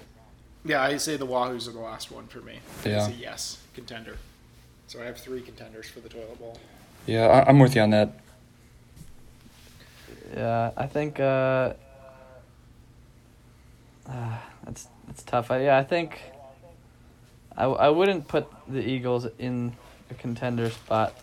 [0.63, 2.59] Yeah, I say the Wahoos are the last one for me.
[2.85, 3.05] Yeah.
[3.05, 4.17] It's a yes contender.
[4.87, 6.57] So I have three contenders for the toilet bowl.
[7.05, 8.13] Yeah, I, I'm with you on that.
[10.33, 11.73] Yeah, I think uh,
[14.07, 15.51] uh that's that's tough.
[15.51, 16.21] I, yeah, I think
[17.59, 19.73] I, I wouldn't put the Eagles in
[20.09, 21.13] a contender spot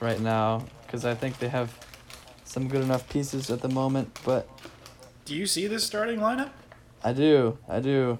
[0.00, 1.70] right now because I think they have
[2.44, 4.18] some good enough pieces at the moment.
[4.24, 4.48] But
[5.26, 6.50] Do you see this starting lineup?
[7.04, 8.18] I do, I do.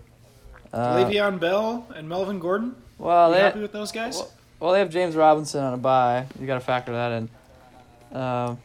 [0.73, 2.77] Uh, Le'Veon Bell and Melvin Gordon.
[2.99, 4.17] well, you they happy with those guys?
[4.17, 6.27] well, well, they have James Robinson on a bye.
[6.39, 7.29] You got to factor that in.
[8.17, 8.59] Um,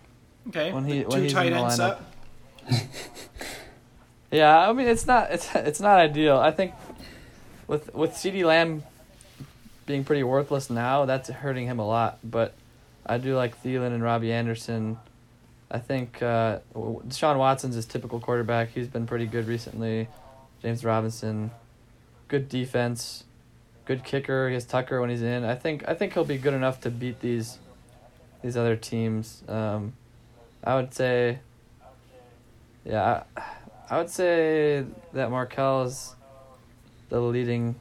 [0.49, 0.73] okay.
[0.73, 1.99] when he- the when two he's in tight the end lineup.
[2.69, 2.87] set.
[4.31, 6.37] Yeah, I mean it's not it's it's not ideal.
[6.37, 6.73] I think
[7.71, 8.83] with with CeeDee Lamb
[9.85, 12.19] being pretty worthless now, that's hurting him a lot.
[12.21, 12.53] But
[13.05, 14.99] I do like Thielen and Robbie Anderson.
[15.71, 18.71] I think uh, Deshaun Watson's his typical quarterback.
[18.71, 20.09] He's been pretty good recently.
[20.61, 21.49] James Robinson,
[22.27, 23.23] good defense,
[23.85, 24.49] good kicker.
[24.49, 25.45] He has Tucker when he's in.
[25.45, 27.57] I think I think he'll be good enough to beat these
[28.43, 29.43] these other teams.
[29.47, 29.93] Um,
[30.61, 31.39] I would say,
[32.83, 33.23] yeah.
[33.37, 33.41] I,
[33.89, 36.15] I would say that Markel is
[37.11, 37.75] the leading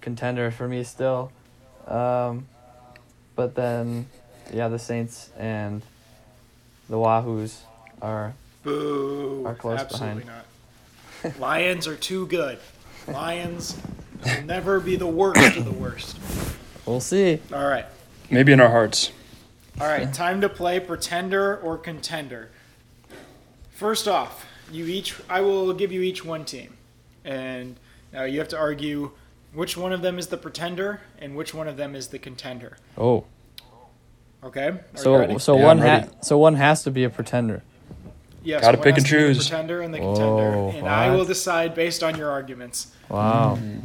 [0.00, 1.32] contender for me still.
[1.88, 2.46] Um,
[3.34, 4.06] but then,
[4.52, 5.82] yeah, the Saints and
[6.88, 7.58] the Wahoos
[8.00, 8.32] are.
[8.62, 9.44] Boo.
[9.44, 10.44] Are close Absolutely behind.
[11.24, 11.38] not.
[11.40, 12.58] Lions are too good.
[13.08, 13.76] Lions
[14.24, 16.16] will never be the worst of the worst.
[16.86, 17.40] We'll see.
[17.52, 17.86] All right.
[18.30, 19.10] Maybe in our hearts.
[19.80, 22.50] All right, time to play pretender or contender.
[23.70, 26.76] First off, you each I will give you each one team.
[27.24, 27.76] And
[28.12, 29.12] now you have to argue
[29.52, 32.76] which one of them is the pretender and which one of them is the contender.
[32.98, 33.24] Oh,
[34.44, 34.68] Okay?
[34.68, 37.62] Are so so Yeah, one I'm ha- so one has to be a pretender.
[38.44, 39.48] yes, gotta pick and to be the choose.
[39.48, 40.78] pretender and the Whoa, contender.
[40.78, 42.92] And I will decide based on your arguments.
[43.08, 43.56] Wow.
[43.58, 43.80] Mm-hmm.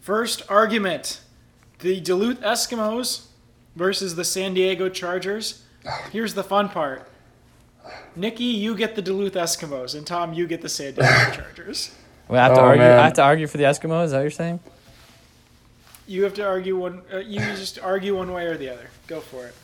[0.00, 1.20] First argument
[1.78, 3.26] the Duluth Eskimos
[3.76, 5.64] versus the San Diego Chargers.
[6.10, 7.08] Here's the fun part
[8.14, 11.94] Nikki, you get the Duluth Eskimos, and Tom, you get the San Diego Chargers.
[12.32, 12.82] Wait, I have to Oh, argue.
[12.82, 12.98] man.
[12.98, 14.06] I have to argue for the Eskimos.
[14.06, 14.60] Is that what you're saying?
[16.06, 17.02] You have to argue one.
[17.12, 18.88] Uh, you just argue one way or the other.
[19.06, 19.54] Go for it.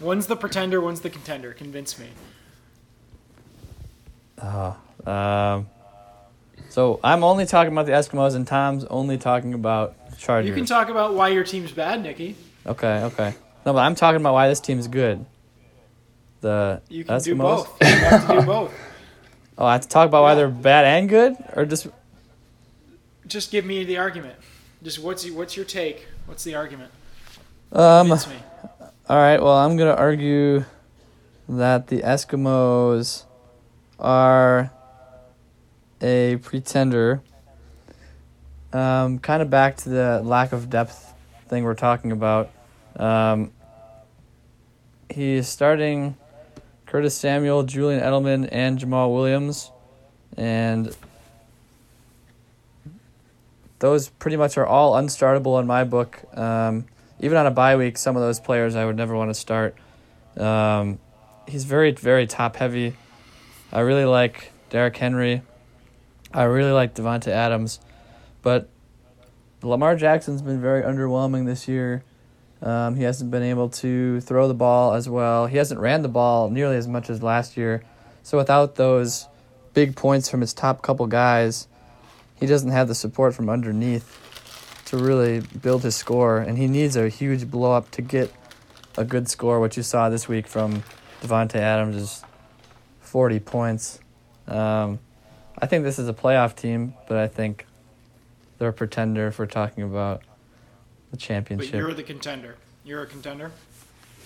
[0.00, 1.52] One's the pretender, one's the contender.
[1.52, 2.06] Convince me.
[4.42, 4.76] Oh.
[5.06, 5.68] Um.
[6.70, 10.48] So I'm only talking about the Eskimos, and Tom's only talking about Chargers.
[10.48, 12.34] You can talk about why your team's bad, Nikki.
[12.66, 13.34] Okay, okay.
[13.66, 15.24] No, but I'm talking about why this team's good.
[16.40, 17.24] The You can Eskimos.
[17.24, 17.76] do both.
[17.82, 18.74] You have to do both.
[19.58, 21.86] Oh, I have to talk about why they're bad and good, or just
[23.26, 24.34] Just give me the argument.
[24.82, 26.06] Just what's your, what's your take?
[26.26, 26.90] What's the argument?
[27.72, 28.08] um.
[28.08, 28.36] Convince me.
[29.08, 29.40] All right.
[29.42, 30.64] Well, I'm gonna argue
[31.48, 33.24] that the Eskimos
[33.98, 34.70] are
[36.00, 37.22] a pretender.
[38.72, 41.12] Um, kind of back to the lack of depth
[41.48, 42.50] thing we're talking about.
[42.96, 43.52] Um,
[45.10, 46.16] he is starting
[46.92, 49.70] Curtis Samuel, Julian Edelman, and Jamaal Williams,
[50.36, 50.94] and
[53.78, 56.22] those pretty much are all unstartable in my book.
[56.36, 56.84] Um,
[57.18, 59.74] even on a bye week, some of those players I would never want to start.
[60.36, 60.98] Um,
[61.48, 62.94] he's very, very top heavy.
[63.72, 65.40] I really like Derrick Henry.
[66.30, 67.80] I really like Davante Adams,
[68.42, 68.68] but
[69.62, 72.04] Lamar Jackson's been very underwhelming this year.
[72.62, 75.46] Um, he hasn't been able to throw the ball as well.
[75.46, 77.82] He hasn't ran the ball nearly as much as last year.
[78.22, 79.26] So without those
[79.74, 81.66] big points from his top couple guys,
[82.36, 84.18] he doesn't have the support from underneath
[84.86, 88.32] to really build his score, and he needs a huge blow up to get
[88.96, 89.58] a good score.
[89.58, 90.82] What you saw this week from
[91.22, 92.24] Davante Adams is
[93.00, 93.98] forty points.
[94.46, 94.98] Um,
[95.58, 97.66] I think this is a playoff team, but I think
[98.58, 100.22] they're a pretender if we're talking about
[101.12, 101.70] the championship.
[101.70, 101.78] But championship.
[101.78, 102.56] you're the contender.
[102.84, 103.52] You're a contender.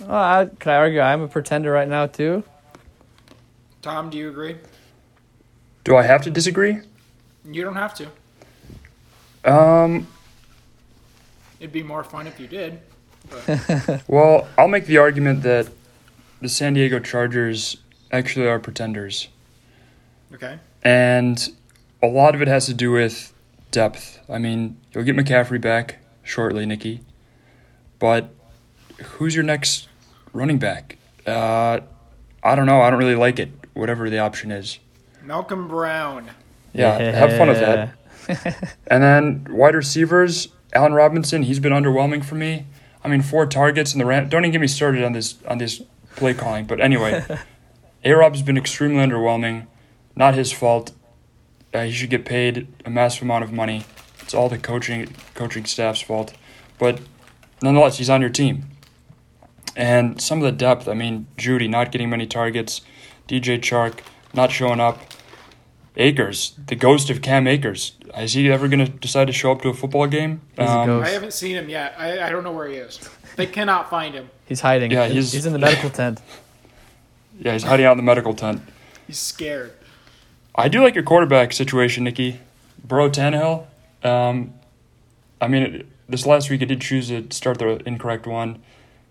[0.03, 2.43] Oh, I, could I argue I'm a pretender right now too?
[3.83, 4.57] Tom, do you agree?
[5.85, 6.81] Do I have to disagree?
[7.45, 8.09] You don't have to.
[9.51, 10.07] Um,
[11.61, 12.81] It'd be more fun if you did.
[13.31, 15.69] But well, I'll make the argument that
[16.41, 17.77] the San Diego Chargers
[18.11, 19.29] actually are pretenders.
[20.35, 20.59] okay.
[20.83, 21.49] And
[22.03, 23.33] a lot of it has to do with
[23.71, 24.21] depth.
[24.29, 27.01] I mean, you'll get McCaffrey back shortly, Nikki.
[27.99, 28.35] But
[29.03, 29.89] who's your next
[30.33, 30.99] running back?
[31.27, 31.81] Uh,
[32.43, 32.83] I don't know.
[32.83, 34.79] I don't really like it, whatever the option is.
[35.23, 36.31] Malcolm Brown.
[36.73, 37.93] Yeah, have fun with that.
[38.89, 42.67] And then wide receivers, Allen Robinson, he's been underwhelming for me.
[43.05, 44.29] I mean, four targets in the Ram.
[44.29, 45.81] Don't even get me started on this on this
[46.17, 46.67] play calling.
[46.67, 47.25] But anyway,
[48.05, 49.69] A Rob's been extremely underwhelming.
[50.17, 50.93] Not his fault.
[51.73, 53.85] Uh, he should get paid a massive amount of money.
[54.27, 56.35] It's all the coaching coaching staff's fault.
[56.81, 57.01] But
[57.63, 58.65] nonetheless, he's on your team.
[59.77, 60.89] And some of the depth.
[60.89, 62.81] I mean, Jeudy not getting many targets.
[63.29, 64.01] DJ Chark
[64.35, 65.01] not showing up.
[65.99, 67.93] Akers, the ghost of Cam Akers.
[68.19, 70.43] Is he ever going to decide to show up to a football game?
[70.59, 71.09] He's a Um, ghost.
[71.09, 71.95] I haven't seen him yet.
[71.97, 72.99] I, I don't know where he is.
[73.37, 74.29] They cannot find him.
[74.45, 74.91] He's hiding.
[74.91, 76.21] Yeah, he's- he's in the medical tent.
[77.39, 78.61] Yeah, he's hiding out in the medical tent.
[79.07, 79.73] He's scared.
[80.55, 82.41] I do like your quarterback situation, Nikki.
[82.85, 83.65] Bro Tannehill.
[84.07, 84.55] Um,
[85.41, 88.63] I mean, it, this last week I did choose to start the incorrect one,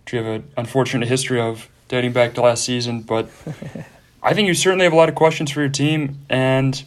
[0.03, 3.01] which we have an unfortunate history of dating back to last season.
[3.01, 3.29] But
[4.23, 6.83] I think you certainly have a lot of questions for your team, and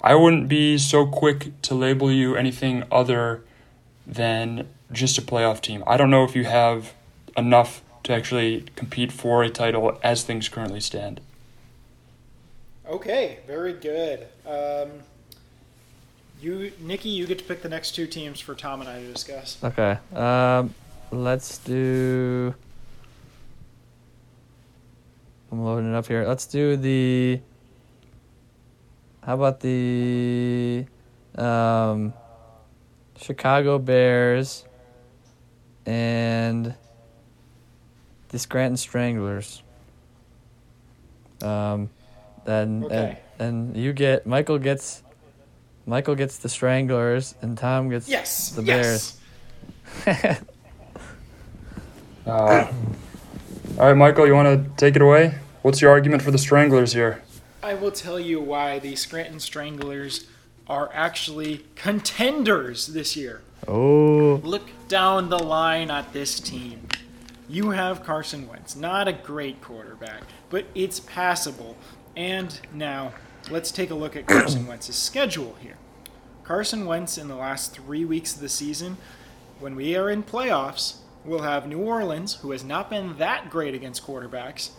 [0.00, 3.42] I wouldn't be so quick to label you anything other
[4.06, 5.82] than just a playoff team.
[5.86, 6.94] I don't know if you have
[7.36, 11.20] enough to actually compete for a title as things currently stand.
[12.88, 14.26] Okay, very good.
[14.46, 15.02] Um,
[16.40, 19.12] you, Nikki, you get to pick the next two teams for Tom and I to
[19.12, 19.58] discuss.
[19.62, 19.98] Okay.
[20.14, 20.74] Um,
[21.10, 22.54] let's do.
[25.50, 26.26] I'm loading it up here.
[26.26, 27.40] Let's do the.
[29.24, 30.86] How about the,
[31.36, 32.14] um,
[33.20, 34.64] Chicago Bears,
[35.84, 36.74] and
[38.28, 39.62] the Scranton Stranglers.
[41.42, 41.90] Um,
[42.44, 43.18] then Okay.
[43.38, 45.02] and, and you get Michael gets.
[45.88, 48.50] Michael gets the Stranglers, and Tom gets Yes.
[48.50, 49.18] the yes.
[50.04, 50.38] Bears.
[52.26, 52.70] Uh,
[53.78, 55.34] all right, Michael, you want to take it away?
[55.62, 57.22] What's your argument for the Stranglers here?
[57.62, 60.26] I will tell you why the Scranton Stranglers
[60.66, 63.40] are actually contenders this year.
[63.66, 66.88] Oh, Look down the line at this team.
[67.48, 70.20] You have Carson Wentz, not a great quarterback,
[70.50, 71.78] but it's passable.
[72.14, 73.14] And now,
[73.50, 75.76] let's take a look at Carson Wentz's schedule here.
[76.44, 78.96] Carson Wentz, in the last three weeks of the season,
[79.60, 83.74] when we are in playoffs, will have New Orleans, who has not been that great
[83.74, 84.70] against quarterbacks.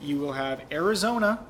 [0.00, 1.44] You will have Arizona,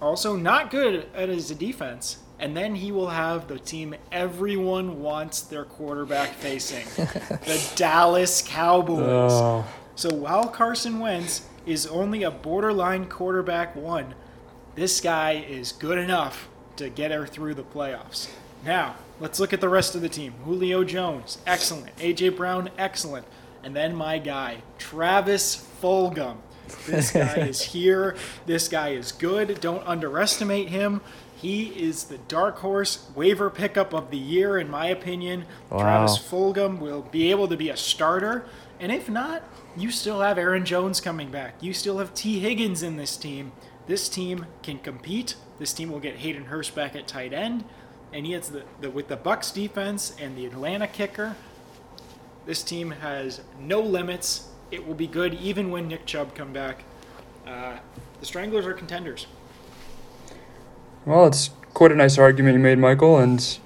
[0.00, 2.18] also not good at his defense.
[2.40, 9.32] And then he will have the team everyone wants their quarterback facing the Dallas Cowboys.
[9.32, 9.66] Oh.
[9.96, 14.14] So while Carson Wentz is only a borderline quarterback one,
[14.78, 18.28] this guy is good enough to get her through the playoffs.
[18.64, 20.34] Now, let's look at the rest of the team.
[20.44, 21.96] Julio Jones, excellent.
[21.96, 23.26] AJ Brown, excellent.
[23.64, 26.36] And then my guy, Travis Fulgham.
[26.86, 28.14] This guy is here.
[28.46, 29.60] This guy is good.
[29.60, 31.00] Don't underestimate him.
[31.36, 35.44] He is the dark horse waiver pickup of the year, in my opinion.
[35.70, 35.78] Wow.
[35.80, 38.46] Travis Fulgham will be able to be a starter.
[38.78, 39.42] And if not,
[39.76, 41.54] you still have Aaron Jones coming back.
[41.60, 43.52] You still have Tee Higgins in this team.
[43.88, 45.34] This team can compete.
[45.58, 47.64] This team will get Hayden Hurst back at tight end.
[48.12, 51.36] And he has the, the with the Bucs defense and the Atlanta kicker.
[52.44, 54.48] This team has no limits.
[54.70, 56.84] It will be good even when Nick Chubb come back.
[57.46, 57.78] Uh,
[58.20, 59.26] the Stranglers are contenders.
[61.06, 63.58] Well, it's quite a nice argument you made, Michael, and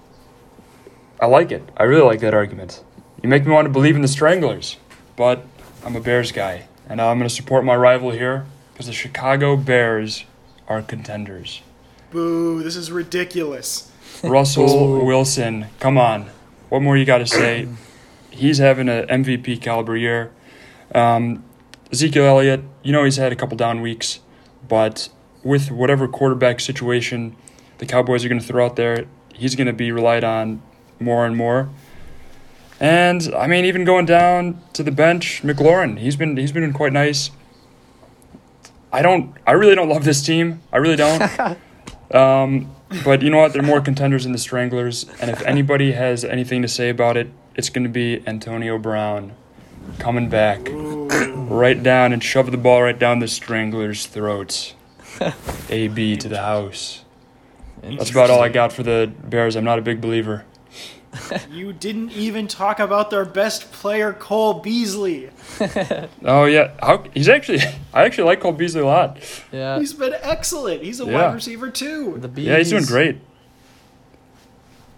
[1.20, 1.68] I like it.
[1.76, 2.84] I really like that argument.
[3.22, 4.76] You make me want to believe in the Stranglers,
[5.16, 5.44] but
[5.84, 8.46] I'm a Bears guy, and I'm going to support my rival here
[8.82, 10.24] because the Chicago Bears
[10.66, 11.62] are contenders.
[12.10, 12.64] Boo!
[12.64, 13.92] This is ridiculous.
[14.24, 16.30] Russell Wilson, come on.
[16.68, 17.68] What more you got to say?
[18.30, 20.32] He's having an MVP caliber year.
[20.92, 21.44] Um,
[21.92, 24.18] Ezekiel Elliott, you know he's had a couple down weeks,
[24.68, 25.08] but
[25.44, 27.36] with whatever quarterback situation
[27.78, 30.60] the Cowboys are going to throw out there, he's going to be relied on
[30.98, 31.68] more and more.
[32.80, 36.92] And I mean, even going down to the bench, McLaurin, he's been he's been quite
[36.92, 37.30] nice.
[38.92, 40.60] I don't, I really don't love this team.
[40.72, 41.22] I really don't.
[42.14, 42.74] um,
[43.04, 43.52] But you know what?
[43.54, 45.06] They're more contenders than the Stranglers.
[45.20, 49.32] And if anybody has anything to say about it, it's going to be Antonio Brown
[49.98, 54.74] coming back right down and shove the ball right down the Stranglers' throats.
[55.70, 57.04] AB to the house.
[57.82, 59.56] That's about all I got for the Bears.
[59.56, 60.44] I'm not a big believer.
[61.50, 65.30] You didn't even talk about their best player, Cole Beasley.
[66.24, 67.60] Oh yeah, How, he's actually.
[67.92, 69.18] I actually like Cole Beasley a lot.
[69.52, 69.78] Yeah.
[69.78, 70.82] He's been excellent.
[70.82, 71.12] He's a Yeah.
[71.28, 72.16] wide receiver too.
[72.18, 72.46] The bees.
[72.46, 73.18] Yeah, he's doing great.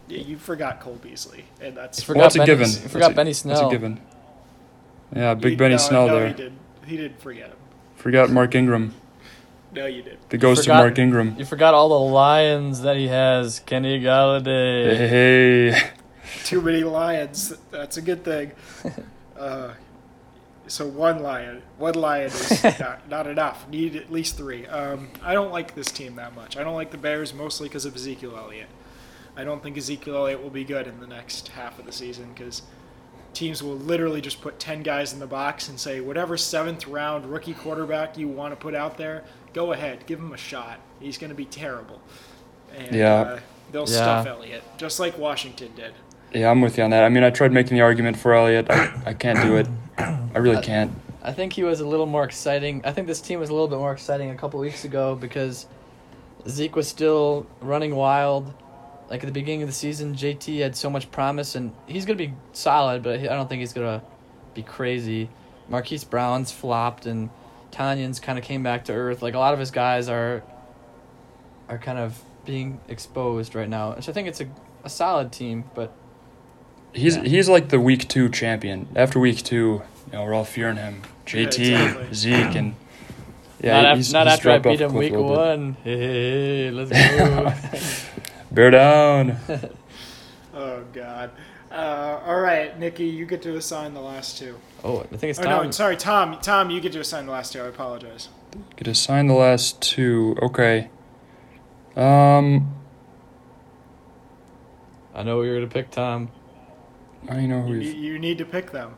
[0.08, 2.68] Yeah, you forgot Cole Beasley, and that's You forgot Well, that's a given.
[2.68, 4.00] You That's forgot a- Benny That's a given.
[5.16, 6.28] Yeah, Big He- Benny no, Snell no, there.
[6.28, 6.52] He did.
[6.86, 7.56] He did forget him.
[7.96, 8.94] Forgot Mark Ingram.
[9.72, 10.18] No, you did.
[10.28, 11.34] The ghost of Mark Ingram.
[11.38, 13.58] You forgot all the lions that he has.
[13.60, 14.96] Kenny Golladay.
[14.96, 15.90] Hey, hey.
[16.44, 17.54] Too many lions.
[17.70, 18.52] That's a good thing.
[19.36, 19.74] Uh,
[20.68, 23.68] so one lion, one lion is not, not enough.
[23.68, 24.64] Need at least three.
[24.68, 26.56] Um, I don't like this team that much.
[26.56, 28.68] I don't like the Bears mostly because of Ezekiel Elliott.
[29.36, 32.32] I don't think Ezekiel Elliott will be good in the next half of the season
[32.32, 32.62] because
[33.32, 37.26] teams will literally just put ten guys in the box and say whatever seventh round
[37.26, 40.78] rookie quarterback you want to put out there, go ahead, give him a shot.
[41.00, 42.00] He's going to be terrible.
[42.72, 43.14] And, Yeah.
[43.20, 43.40] Uh,
[43.72, 43.96] they'll Yeah.
[44.22, 45.92] stuff Elliott just like Washington did.
[46.34, 47.04] Yeah, I'm with you on that.
[47.04, 48.66] I mean, I tried making the argument for Elliott.
[48.68, 49.68] I, I can't do it.
[49.98, 50.92] I really can't.
[51.22, 52.82] I think he was a little more exciting.
[52.84, 55.66] I think this team was a little bit more exciting a couple weeks ago because
[56.48, 58.52] Zeke was still running wild.
[59.08, 62.16] Like at the beginning of the season, JT had so much promise, and he's gonna
[62.16, 64.02] be solid, but I don't think he's gonna
[64.54, 65.30] be crazy.
[65.68, 67.30] Marquise Brown's flopped, and
[67.70, 69.22] Tanyan's kind of came back to earth.
[69.22, 70.42] Like a lot of his guys are
[71.68, 73.98] are kind of being exposed right now.
[74.00, 74.48] So I think it's a,
[74.82, 75.92] a solid team, but
[76.94, 77.24] He's Yeah.
[77.24, 78.88] he's like the week two champion.
[78.96, 81.02] After week two, you know, we're all fearing him.
[81.26, 82.14] JT, Yeah, exactly.
[82.14, 82.74] Zeke, and
[83.60, 85.28] yeah, not, he's, not he's after I dropped off beat a him week a little
[85.30, 85.38] bit.
[85.38, 85.76] one.
[85.84, 87.52] Hey, hey, hey, let's go.
[88.52, 89.36] Bear down.
[90.56, 91.32] Oh God.
[91.72, 94.56] Uh, all right, Nikki, you get to assign the last two.
[94.84, 95.48] oh, I think it's Tom.
[95.48, 95.64] Oh Tom.
[95.64, 96.38] no, sorry, Tom.
[96.40, 97.60] Tom, you get to assign the last two.
[97.60, 98.28] I apologize.
[98.76, 100.36] Get to assign the last two.
[100.40, 100.90] Okay.
[101.96, 102.72] Um,
[105.12, 106.28] I know you're gonna pick Tom.
[107.28, 107.94] I know who You, we've.
[107.94, 108.94] you need to pick them.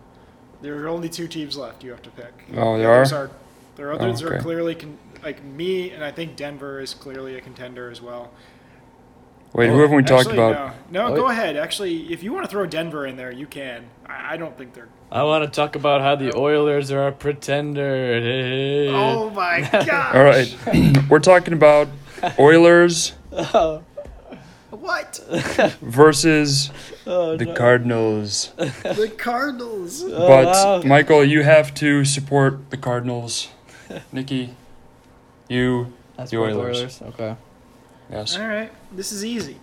[0.62, 1.84] There are only two teams left.
[1.84, 2.32] You have to pick.
[2.56, 3.24] Oh, The there others are?
[3.24, 3.30] are.
[3.76, 7.40] There others Oh, are clearly con- like me, and I think Denver is clearly a
[7.40, 8.30] contender as well.
[9.52, 10.74] Wait, Oh, who haven't we talked about?
[10.90, 11.56] No, no Oh, go ahead.
[11.56, 13.84] Actually, if you want to throw Denver in there, you can.
[14.06, 14.88] I, I don't think they're.
[15.12, 18.20] I want to talk about how the Oilers are a pretender.
[18.20, 18.88] Hey.
[18.88, 20.14] Oh my gosh!
[20.14, 21.88] All right, we're talking about
[22.38, 23.82] Oilers oh.
[24.86, 25.18] What?
[25.80, 26.70] versus
[27.08, 27.54] Oh, the no.
[27.54, 28.52] Cardinals.
[28.56, 30.02] the Cardinals.
[30.04, 30.82] Oh, But wow.
[30.84, 33.48] Michael, you have to support the Cardinals.
[34.12, 34.54] Nikki,
[35.48, 37.02] you That's the both Oilers.
[37.02, 37.36] Okay.
[38.10, 38.36] yes.
[38.36, 39.56] All right, this is easy.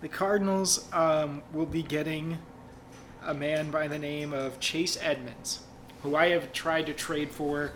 [0.00, 2.38] The Cardinals um, will be getting
[3.24, 5.60] a man by the name of Chase Edmonds,
[6.02, 7.72] who I have tried to trade for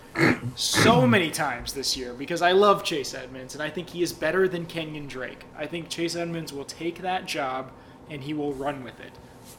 [0.54, 4.12] so many times this year because I love Chase Edmonds and I think he is
[4.12, 5.44] better than Kenyan Drake.
[5.56, 7.72] I think Chase Edmonds will take that job
[8.08, 9.12] and he will run with it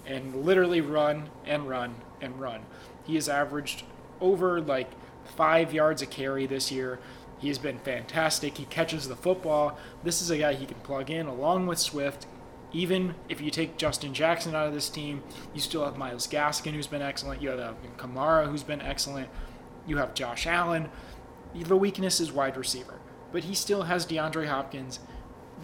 [0.06, 2.62] and literally run and run and run.
[3.06, 3.84] He has averaged
[4.21, 4.91] over like
[5.26, 6.99] five yards a carry this year.
[7.39, 8.58] He has been fantastic.
[8.58, 9.78] He catches the football.
[10.04, 12.26] This is a guy he can plug in along with Swift.
[12.73, 15.21] Even if you take Justin Jackson out of this team,
[15.53, 17.41] you still have Myles Gaskin, who's been excellent.
[17.41, 19.29] You have Kamara, who's been excellent.
[19.86, 20.89] You have Josh Allen.
[21.53, 22.99] The weakness is wide receiver,
[23.31, 24.99] but he still has DeAndre Hopkins.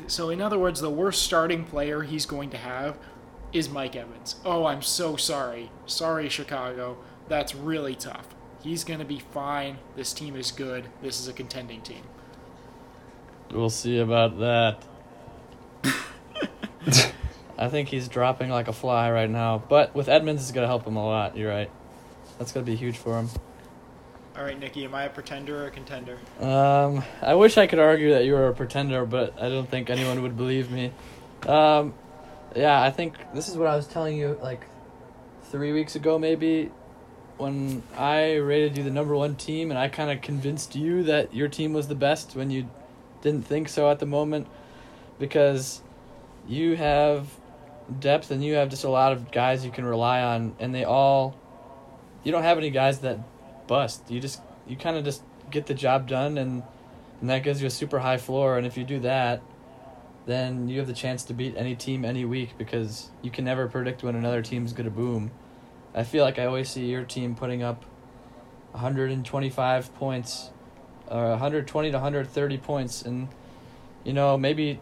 [0.06, 2.98] So, in other words, the worst starting player he's going to have
[3.52, 4.36] is Mike Evans.
[4.45, 5.72] Oh, I'm so sorry.
[5.88, 7.00] Sorry, Chicago.
[7.28, 8.28] That's really tough.
[8.62, 9.80] He's going to be fine.
[9.95, 10.89] This team is good.
[11.02, 12.04] This is a contending team.
[13.52, 14.84] We'll see about that.
[17.58, 20.86] I think he's dropping like a fly right now, but with Edmonds, it's gonna help
[20.86, 21.36] him a lot.
[21.36, 21.69] You're right.
[22.38, 23.30] That's gonna be huge for him.
[24.38, 26.17] All right, Nikki, am I a pretender or a contender?
[26.39, 29.90] Um, I wish I could argue that you were a pretender, but I don't think
[29.90, 30.94] anyone would believe me.
[31.46, 31.94] Um,
[32.56, 34.62] yeah, I think this is what I was telling you like
[35.52, 36.71] three weeks ago, maybe,
[37.37, 41.33] when I rated you the number one team, and I kind of convinced you that
[41.33, 42.69] your team was the best when you
[43.21, 44.48] didn't think so at the moment,
[45.19, 45.81] because
[46.50, 47.29] you have
[48.00, 50.83] depth and you have just a lot of guys you can rely on, and they
[50.83, 51.37] all.
[52.23, 53.19] You don't have any guys that
[53.67, 54.10] bust.
[54.10, 55.21] You just you kind of just
[55.52, 56.63] get the job done, and
[57.21, 58.58] and that gives you a super high floor.
[58.58, 59.41] And if you do that,
[60.25, 63.67] then you have the chance to beat any team any week because you can never
[63.67, 65.31] predict when another team's gonna boom.
[65.93, 67.85] I feel like I always see your team putting up
[68.71, 70.50] 125 points,
[71.08, 73.27] or 120 to 130 points, and
[74.04, 74.79] you know maybe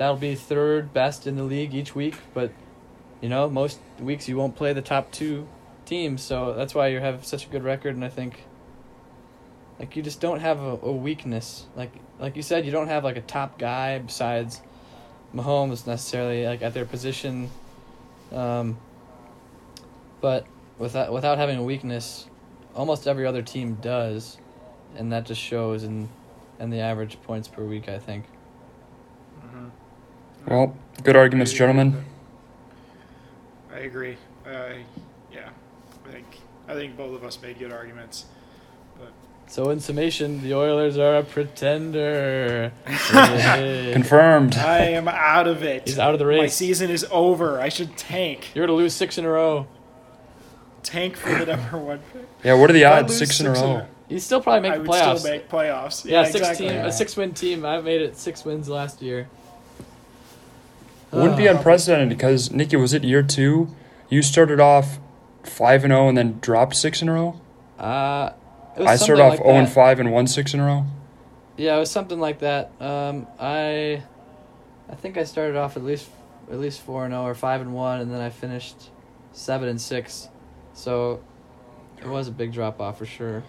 [0.00, 2.16] that'll be third best in the league each week.
[2.32, 2.50] But
[3.20, 5.46] you know, most weeks you won't play the top two
[5.84, 7.94] teams, so that's why you have such a good record.
[7.96, 8.42] And I think,
[9.78, 11.66] like, you just don't have a, a weakness.
[11.76, 14.62] Like like you said, you don't have like a top guy besides
[15.34, 17.50] Mahomes necessarily like at their position.
[18.32, 18.78] Um,
[20.22, 20.46] but
[20.78, 22.26] without without having a weakness,
[22.74, 24.38] almost every other team does,
[24.96, 26.08] and that just shows in
[26.58, 27.86] in the average points per week.
[27.90, 28.24] I think.
[30.46, 32.04] Well, good arguments, gentlemen.
[33.72, 34.16] I agree.
[34.46, 34.72] Uh,
[35.32, 35.48] yeah,
[36.06, 36.26] I think
[36.68, 38.26] I think both of us made good arguments.
[39.46, 42.70] So in summation, the Oilers are a pretender.
[43.12, 43.90] Yay.
[43.92, 44.56] Confirmed.
[44.56, 45.88] I am out of it.
[45.88, 46.38] He's out of the race.
[46.38, 47.60] My season is over.
[47.60, 48.52] I should tank.
[48.54, 49.66] You're gonna lose six in a row.
[50.84, 52.28] Tank for the number one pick.
[52.44, 53.08] Yeah, what are the odds?
[53.10, 53.86] lose Six in a row.
[54.08, 55.18] You still probably make I the would playoffs.
[55.18, 56.04] still make playoffs.
[56.04, 56.66] yeah, six exactly.
[56.68, 56.86] team, Yeah.
[56.86, 57.64] a six win team.
[57.66, 59.28] I made it six wins last year.
[61.12, 61.52] Wouldn't be Ah.
[61.52, 63.68] unprecedented because Nikki, was it year two?
[64.08, 64.98] You started off
[65.42, 67.40] five and zero and then dropped six in a row.
[67.78, 68.30] Uh,
[68.76, 70.84] it was I started off like zero and five and won six in a row.
[71.56, 72.70] Yeah, it was something like that.
[72.80, 74.02] Um, I,
[74.88, 76.08] I think I started off at least
[76.50, 78.90] at least four and zero or five and one, and then I finished
[79.32, 80.28] seven and six.
[80.74, 81.20] So,
[82.00, 83.42] it was a big drop off for sure.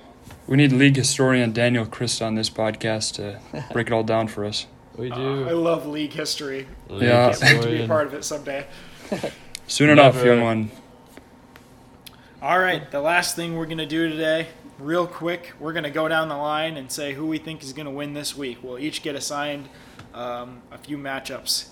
[0.47, 3.39] We need league historian Daniel Christ on this podcast to
[3.73, 4.65] break it all down for us.
[4.97, 5.49] We Uh, do.
[5.49, 6.67] I love league history.
[6.89, 7.33] Yeah.
[7.33, 8.65] Can't wait to be a part of it someday.
[9.67, 10.27] Soon enough, Never.
[10.27, 10.71] young one.
[12.41, 14.47] All right, the last thing we're going to do today,
[14.79, 17.71] real quick, we're going to go down the line and say who we think is
[17.71, 18.57] going to win this week.
[18.63, 19.69] We'll each get assigned
[20.13, 21.67] um, a few matchups.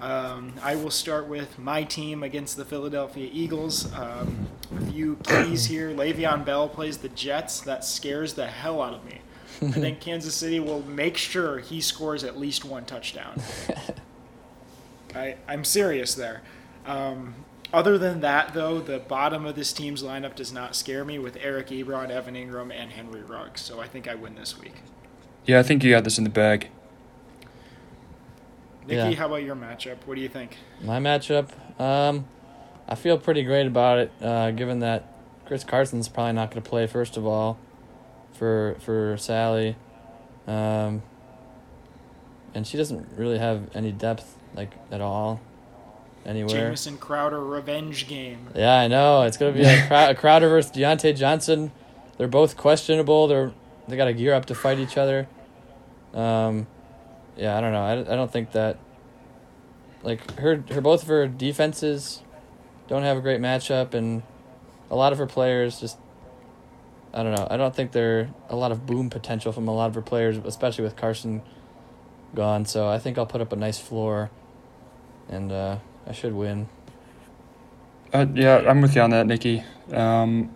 [0.00, 3.92] Um, I will start with my team against the Philadelphia Eagles.
[3.94, 5.90] Um, a few keys here.
[5.90, 7.60] Le'Veon Bell plays the Jets.
[7.60, 9.20] That scares the hell out of me.
[9.60, 13.40] I think Kansas City will make sure he scores at least one touchdown.
[15.14, 16.42] I, I'm serious there.
[16.86, 17.34] Um,
[17.72, 21.36] other than that, though, the bottom of this team's lineup does not scare me with
[21.40, 23.60] Eric Ebron, Evan Engram, and Henry Ruggs.
[23.60, 24.74] So I think I win this week.
[25.46, 26.68] Yeah, I think you got this in the bag.
[28.86, 29.12] Nikki, Yeah.
[29.14, 29.96] how about your matchup?
[30.06, 30.56] What do you think?
[30.82, 31.50] My matchup,
[31.80, 32.26] um,
[32.88, 35.08] I feel pretty great about it, uh, given that
[35.46, 37.58] Chris Carson's probably not going to play first of all,
[38.42, 39.76] for for Sally,
[40.48, 41.00] um,
[42.54, 45.40] and she doesn't really have any depth like at all,
[46.26, 46.50] anywhere.
[46.50, 48.48] Jamison Crowder revenge game.
[48.52, 51.70] Yeah, I know it's gonna be a, Crow- Crowder versus Diontae Johnson.
[52.18, 53.28] They're both questionable.
[53.28, 53.52] They're
[53.86, 55.28] they got to gear up to fight each other.
[56.12, 56.66] Um,
[57.36, 57.82] yeah, I don't know.
[57.84, 58.78] I, I don't think that.
[60.02, 62.22] Like her her both of her defenses,
[62.88, 64.24] don't have a great matchup, and
[64.90, 65.96] a lot of her players just.
[67.14, 67.46] I don't know.
[67.50, 70.38] I don't think there a lot of boom potential from a lot of her players,
[70.38, 71.42] especially with Carson
[72.34, 72.64] gone.
[72.64, 74.30] So I think I'll put up a nice floor,
[75.28, 76.68] and uh, I should win.
[78.12, 79.62] Uh, yeah, I'm with you on that, Nikki.
[79.92, 80.54] Um,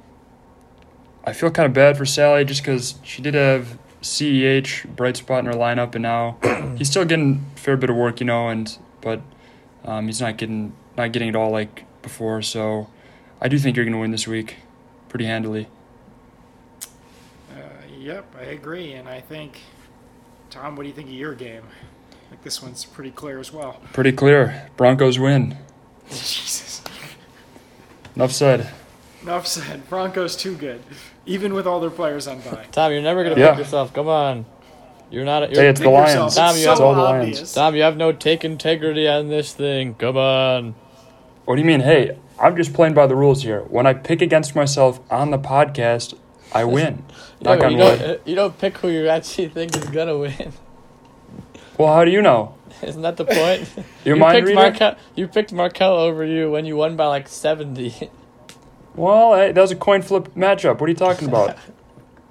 [1.24, 5.40] I feel kind of bad for Sally just because she did have CEH bright spot
[5.40, 6.38] in her lineup, and now
[6.76, 9.20] he's still getting a fair bit of work, you know, and but
[9.84, 12.40] um, he's not getting not getting it all like before.
[12.42, 12.88] So
[13.40, 14.56] I do think you're gonna win this week,
[15.08, 15.68] pretty handily.
[18.06, 19.58] Yep, I agree, and I think,
[20.48, 21.64] Tom, what do you think of your game?
[22.12, 23.80] I think this one's pretty clear as well.
[23.92, 24.70] Pretty clear.
[24.76, 25.56] Broncos win.
[26.08, 26.82] Jesus.
[28.14, 28.70] Enough said.
[29.22, 29.88] Enough said.
[29.90, 30.82] Broncos too good,
[31.26, 32.66] even with all their players on bye.
[32.70, 33.50] Tom, you're never gonna Yeah.
[33.50, 33.92] pick yourself.
[33.92, 34.46] Come on,
[35.10, 35.42] you're not.
[35.42, 36.10] A, you're, Hey, it's the Lions.
[36.14, 36.34] yourself.
[36.36, 37.54] Tom, It's you so have- It's all the Lions.
[37.54, 39.94] Tom, you have no take integrity on this thing.
[39.94, 40.76] Come on.
[41.44, 41.80] What do you mean?
[41.80, 43.62] Hey, I'm just playing by the rules here.
[43.68, 46.14] When I pick against myself on the podcast,
[46.60, 47.04] I win.
[47.08, 47.98] Yeah, Knock but on you wood.
[47.98, 48.10] don't.
[48.10, 50.52] uh, You don't pick who you actually think is gonna win.
[51.78, 52.54] Well, how do you know?
[52.82, 53.68] Isn't that the point?
[54.04, 54.60] You you mind picked reader?
[54.60, 54.96] Markel.
[55.14, 58.10] You picked Markel over you when you won by like seventy.
[58.94, 60.80] Well, hey, that was a coin flip matchup.
[60.80, 61.56] What are you talking about?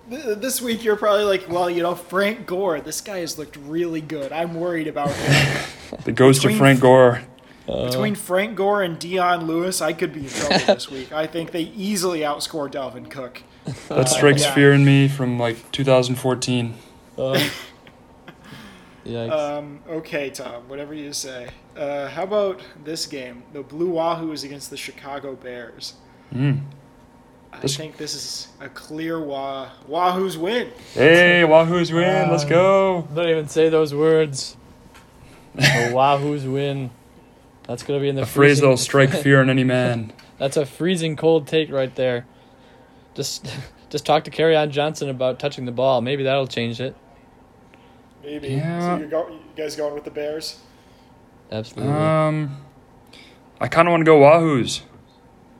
[0.07, 2.80] This week you're probably like, well, you know, Frank Gore.
[2.80, 4.32] This guy has looked really good.
[4.32, 5.63] I'm worried about him.
[6.03, 7.23] The ghost of Frank Gore.
[7.67, 11.11] Uh, Between Frank Gore and Dion Lewis, I could be in trouble this week.
[11.11, 13.41] I think they easily outscore Dalvin Cook.
[13.89, 14.53] That strikes yeah.
[14.53, 16.74] fear in me from like 2014.
[17.18, 17.22] uh,
[19.05, 19.32] yikes.
[19.32, 21.49] Um, okay, Tom, whatever you say.
[21.76, 23.43] Uh, how about this game?
[23.53, 25.93] The Blue Wahoos against the Chicago Bears.
[26.34, 26.61] Mm.
[27.51, 30.72] I This- think this is a clear Wah Wahoos win.
[30.93, 32.30] Hey, Wahoo's win.
[32.30, 33.07] Let's Uh, go.
[33.16, 34.55] don't even say those words.
[35.55, 35.61] The
[35.93, 36.89] Wahoos win.
[37.68, 40.11] That's gonna be in the A phrase that'll strike fear in any man.
[40.38, 42.26] That's a freezing cold take right there.
[43.16, 43.47] Just
[43.89, 46.01] just talk to Kerryon Johnson about touching the ball.
[46.01, 46.95] Maybe that'll change it.
[48.24, 48.49] Maybe.
[48.49, 48.95] Yeah.
[48.95, 50.59] So you're go- you guys going with the Bears?
[51.51, 51.93] Absolutely.
[51.93, 52.57] Um,
[53.61, 54.82] I kind of want to go Wahoos.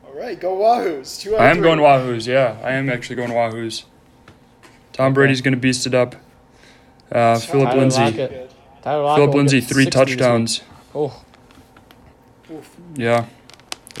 [0.04, 1.20] All right, go Wahoos.
[1.20, 1.62] Two out I am three.
[1.64, 2.26] going Wahoos.
[2.26, 3.84] Yeah, I am actually going Wahoos.
[4.92, 6.16] Tom Brady's going to beast it up.
[7.12, 8.00] Uh, Philip Lindsay.
[8.00, 8.30] Lockett.
[8.30, 8.50] Good.
[8.82, 10.18] Tyler Philip Lindsay, three 60 this week.
[10.18, 10.62] touchdowns.
[10.94, 11.22] Oh,
[12.50, 12.76] Oof.
[12.94, 13.26] Yeah.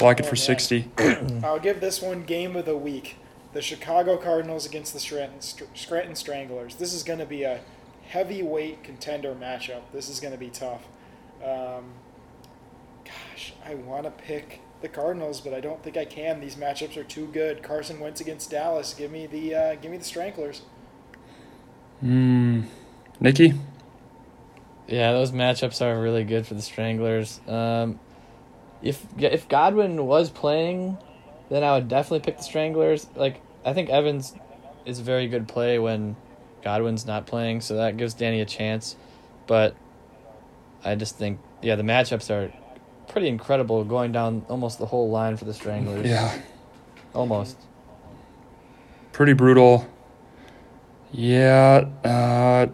[0.00, 0.36] Lock it Oh, for man.
[0.36, 0.88] 60.
[1.44, 3.16] I'll give this one game of the week.
[3.56, 6.76] The Chicago Cardinals against the Scranton, Str- Scranton Stranglers.
[6.76, 7.60] This is going to be a
[8.06, 9.80] heavyweight contender matchup.
[9.94, 10.82] This is going to be tough.
[11.42, 11.94] Um,
[13.02, 16.38] gosh, I want to pick the Cardinals, but I don't think I can.
[16.38, 17.62] These matchups are too good.
[17.62, 18.92] Carson Wentz against Dallas.
[18.92, 20.60] Give me the uh, give me the Stranglers.
[22.00, 22.64] Hmm.
[23.20, 23.54] Nikki?
[24.86, 27.40] yeah, those matchups are really good for the Stranglers.
[27.48, 28.00] Um,
[28.82, 30.98] if if Godwin was playing,
[31.48, 33.06] then I would definitely pick the Stranglers.
[33.16, 34.34] Like I think Evans
[34.86, 36.16] is a very good play when
[36.62, 38.96] Godwin's not playing, so that gives Danny a chance.
[39.46, 39.74] But
[40.84, 42.52] I just think yeah, the matchups are
[43.08, 46.06] pretty incredible, going down almost the whole line for the Stranglers.
[46.06, 46.32] Yeah.
[47.14, 47.56] almost.
[49.12, 49.86] Pretty brutal.
[51.12, 51.86] Yeah.
[52.04, 52.66] Uh,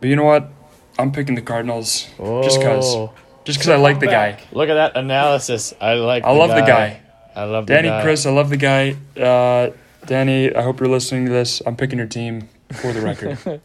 [0.00, 0.50] but you know what?
[0.98, 2.08] I'm picking the Cardinals.
[2.42, 2.94] Just 'cause.
[2.94, 3.12] Oh,
[3.44, 4.38] Just because I like the guy.
[4.52, 5.74] Look at that analysis.
[5.80, 6.24] I like.
[6.24, 7.00] I love the guy.
[7.34, 8.02] I love the Danny, guy.
[8.02, 8.96] Chris, I love the guy.
[9.16, 9.70] Uh,
[10.06, 11.62] Danny, I hope you're listening to this.
[11.64, 12.48] I'm picking your team
[12.80, 13.60] for the record.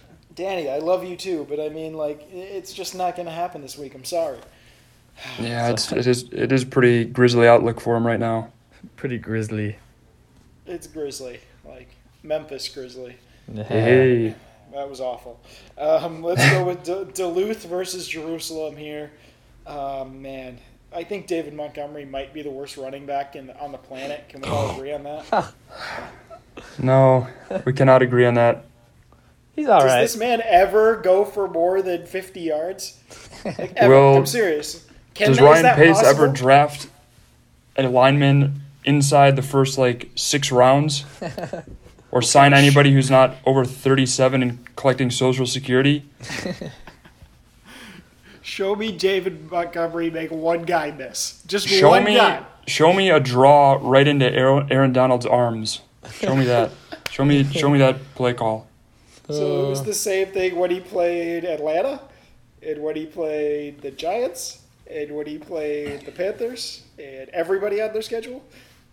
[0.34, 3.62] Danny, I love you too, but I mean, like, it's just not going to happen
[3.62, 3.94] this week.
[3.94, 4.38] I'm sorry.
[5.38, 8.50] yeah, it's, it is it is pretty grisly outlook for him right now.
[8.96, 9.76] Pretty grisly.
[10.66, 11.88] It's Grizzly, like
[12.22, 13.16] Memphis Grizzly.
[13.54, 14.34] Hey,
[14.72, 15.38] That was awful.
[15.76, 19.10] Um, let's go with D- Duluth versus Jerusalem here.
[19.66, 20.58] Um, man,
[20.94, 24.28] I think David Montgomery might be the worst running back in the, on the planet.
[24.28, 24.76] Can we all oh.
[24.76, 25.52] agree on that?
[26.78, 27.26] no,
[27.64, 28.64] we cannot agree on that.
[29.56, 30.00] He's all Does right.
[30.02, 32.98] this man ever go for more than 50 yards?
[33.44, 33.94] Like, ever?
[33.94, 34.86] Will- I'm serious.
[35.14, 36.88] Can Does that- is Ryan that Pace ever draft
[37.76, 41.04] a lineman inside the first like six rounds,
[42.10, 46.04] or sign anybody who's not over 37 and collecting Social Security?
[48.44, 51.42] Show me David Montgomery make one guy miss.
[51.46, 52.44] Just Show one me, guy.
[52.66, 55.80] show me a draw right into Aaron, Aaron Donald's arms.
[56.12, 56.70] Show me that.
[57.10, 58.66] show me, show me that play call.
[59.30, 62.02] So it was the same thing when he played Atlanta,
[62.62, 67.94] and when he played the Giants, and when he played the Panthers, and everybody on
[67.94, 68.44] their schedule.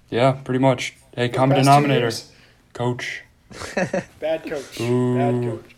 [0.09, 0.95] Yeah, pretty much.
[1.13, 2.09] Hey, The common denominator,
[2.73, 3.23] coach.
[4.21, 4.79] Bad coach.
[4.79, 5.17] Ooh.
[5.17, 5.75] Bad coach.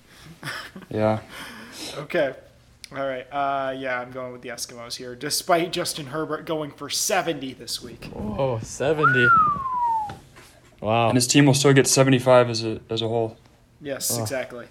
[0.91, 1.19] Yeah.
[1.97, 2.35] Okay.
[2.95, 3.25] All right.
[3.31, 7.81] Uh, yeah, I'm going with the Eskimos here, despite Justin Herbert going for 70 this
[7.81, 8.09] week.
[8.15, 9.27] Oh, 70.
[10.81, 11.07] Wow.
[11.09, 13.37] And his team will still get 75 as a as a whole.
[13.81, 14.21] Yes, Oh.
[14.21, 14.67] exactly.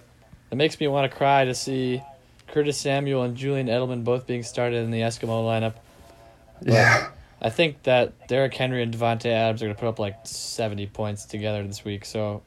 [0.51, 2.01] It makes me want to cry to see
[2.47, 5.73] Curtis Samuel and Julian Edelman both being started in the Eskimo lineup.
[6.61, 7.09] Yeah.
[7.41, 10.85] I think that Derrick Henry and Davante Adams are going to put up like 70
[10.87, 12.41] points together this week, so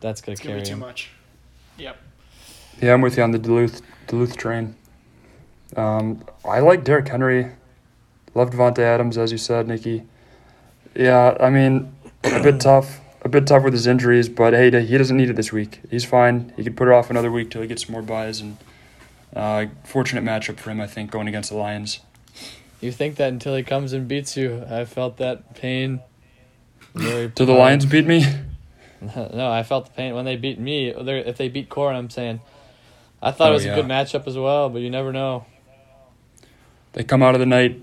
[0.00, 0.78] that's going It's to going carry to be too him.
[0.80, 1.10] much.
[1.78, 1.96] Yep.
[2.82, 4.76] Yeah, I'm with you on the Duluth Duluth train.
[5.76, 7.50] Um, I like Derrick Henry.
[8.34, 10.04] Love Davante Adams, as you said, Nikki.
[10.94, 11.94] Yeah, I mean,
[12.24, 15.36] a bit tough, a bit tough with his injuries, but hey, he doesn't need it
[15.36, 15.80] this week.
[15.90, 16.52] He's fine.
[16.56, 18.56] He could put it off another week till he gets more buys, and
[19.36, 22.00] uh, fortunate matchup for him, I think, going against the Lions.
[22.80, 24.64] You think that until he comes and beats you.
[24.68, 26.00] I felt that pain.
[26.94, 27.52] Very Do the.
[27.52, 28.24] Lions beat me?
[29.02, 30.86] No, I felt the pain when they beat me.
[30.90, 32.40] If they beat Corin, I'm saying.
[33.20, 33.72] I thought Oh, it was yeah.
[33.72, 35.44] a good matchup as well, but you never know.
[36.92, 37.80] They come out of the night,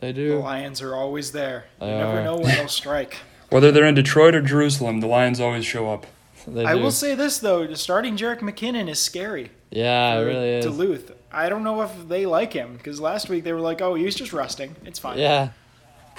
[0.00, 0.30] They do.
[0.30, 0.36] The.
[0.38, 1.64] Lions are always there.
[1.80, 2.24] You They never are.
[2.24, 3.16] know when they'll strike.
[3.50, 6.06] whether they're in Detroit or Jerusalem, the Lions always show up.
[6.46, 6.82] They I do.
[6.82, 9.50] will say this, though starting Jerick McKinnon is scary.
[9.70, 10.64] Yeah, it really is.
[10.66, 11.12] Duluth.
[11.32, 14.14] I don't know if they like him because last week they were like, "Oh, he's
[14.14, 14.76] just resting.
[14.84, 15.48] It's fine." Yeah.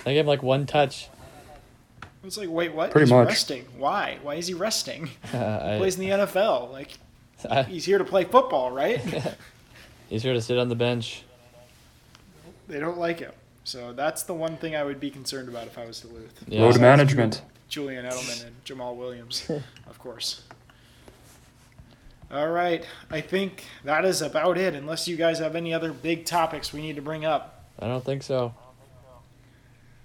[0.04, 1.10] They gave him like one touch.
[2.24, 2.90] It's like, wait, what?
[2.90, 3.28] Pretty he's much.
[3.28, 3.66] resting.
[3.78, 4.18] Why?
[4.24, 5.10] Why is he resting?
[5.32, 6.72] He I, plays in the NFL.
[6.72, 6.98] Like
[7.50, 9.00] I, he's here to play football, right?
[10.10, 11.24] he's here to sit on the bench.
[12.68, 13.32] They don't like him.
[13.64, 16.44] So that's the one thing I would be concerned about if I was Duluth.
[16.48, 16.62] Yeah.
[16.62, 17.42] Load management.
[17.68, 19.50] Julian Edelman and Jamaal Williams,
[19.88, 20.44] of course.
[22.32, 24.74] All right, I think that is about it.
[24.76, 27.66] Unless you guys have any other big topics we need to bring up.
[27.80, 28.54] I don't think so.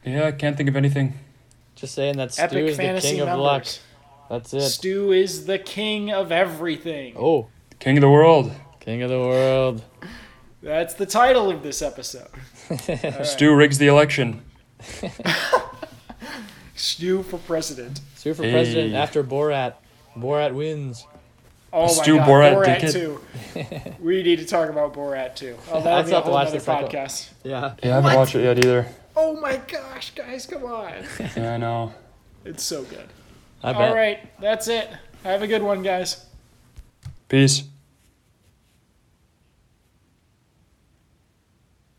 [0.04, 1.14] Yeah, I can't think of anything.
[1.76, 3.66] Just saying that Stew Epic is the fantasy king of luck.
[4.28, 4.60] That's it.
[4.62, 7.14] Stew is the king of everything.
[7.18, 7.48] Oh,
[7.78, 8.52] King of the world.
[8.80, 9.82] king of the world.
[10.62, 12.28] That's the title of this episode.
[12.70, 13.26] All right.
[13.26, 14.42] Stew rigs the election.
[16.74, 18.00] Stew for president.
[18.14, 18.52] Stew for Hey.
[18.52, 19.74] president after Borat.
[20.16, 21.06] Borat wins.
[21.72, 22.92] Oh Stew my god, Borat Borat, ticket?
[22.92, 23.20] too.
[24.00, 25.56] we need to talk about Borat too.
[25.70, 27.30] Oh, I that'll be a to whole watch other the podcast.
[27.44, 27.74] Yeah.
[27.82, 28.16] Yeah, I haven't What?
[28.16, 28.86] watched it yet either.
[29.16, 30.92] Oh my gosh, guys, come on!
[31.36, 31.92] Yeah, I know.
[32.44, 33.06] It's so good.
[33.62, 33.88] I bet.
[33.90, 34.88] All right, that's it.
[35.24, 36.24] Have a good one, guys.
[37.28, 37.64] Peace.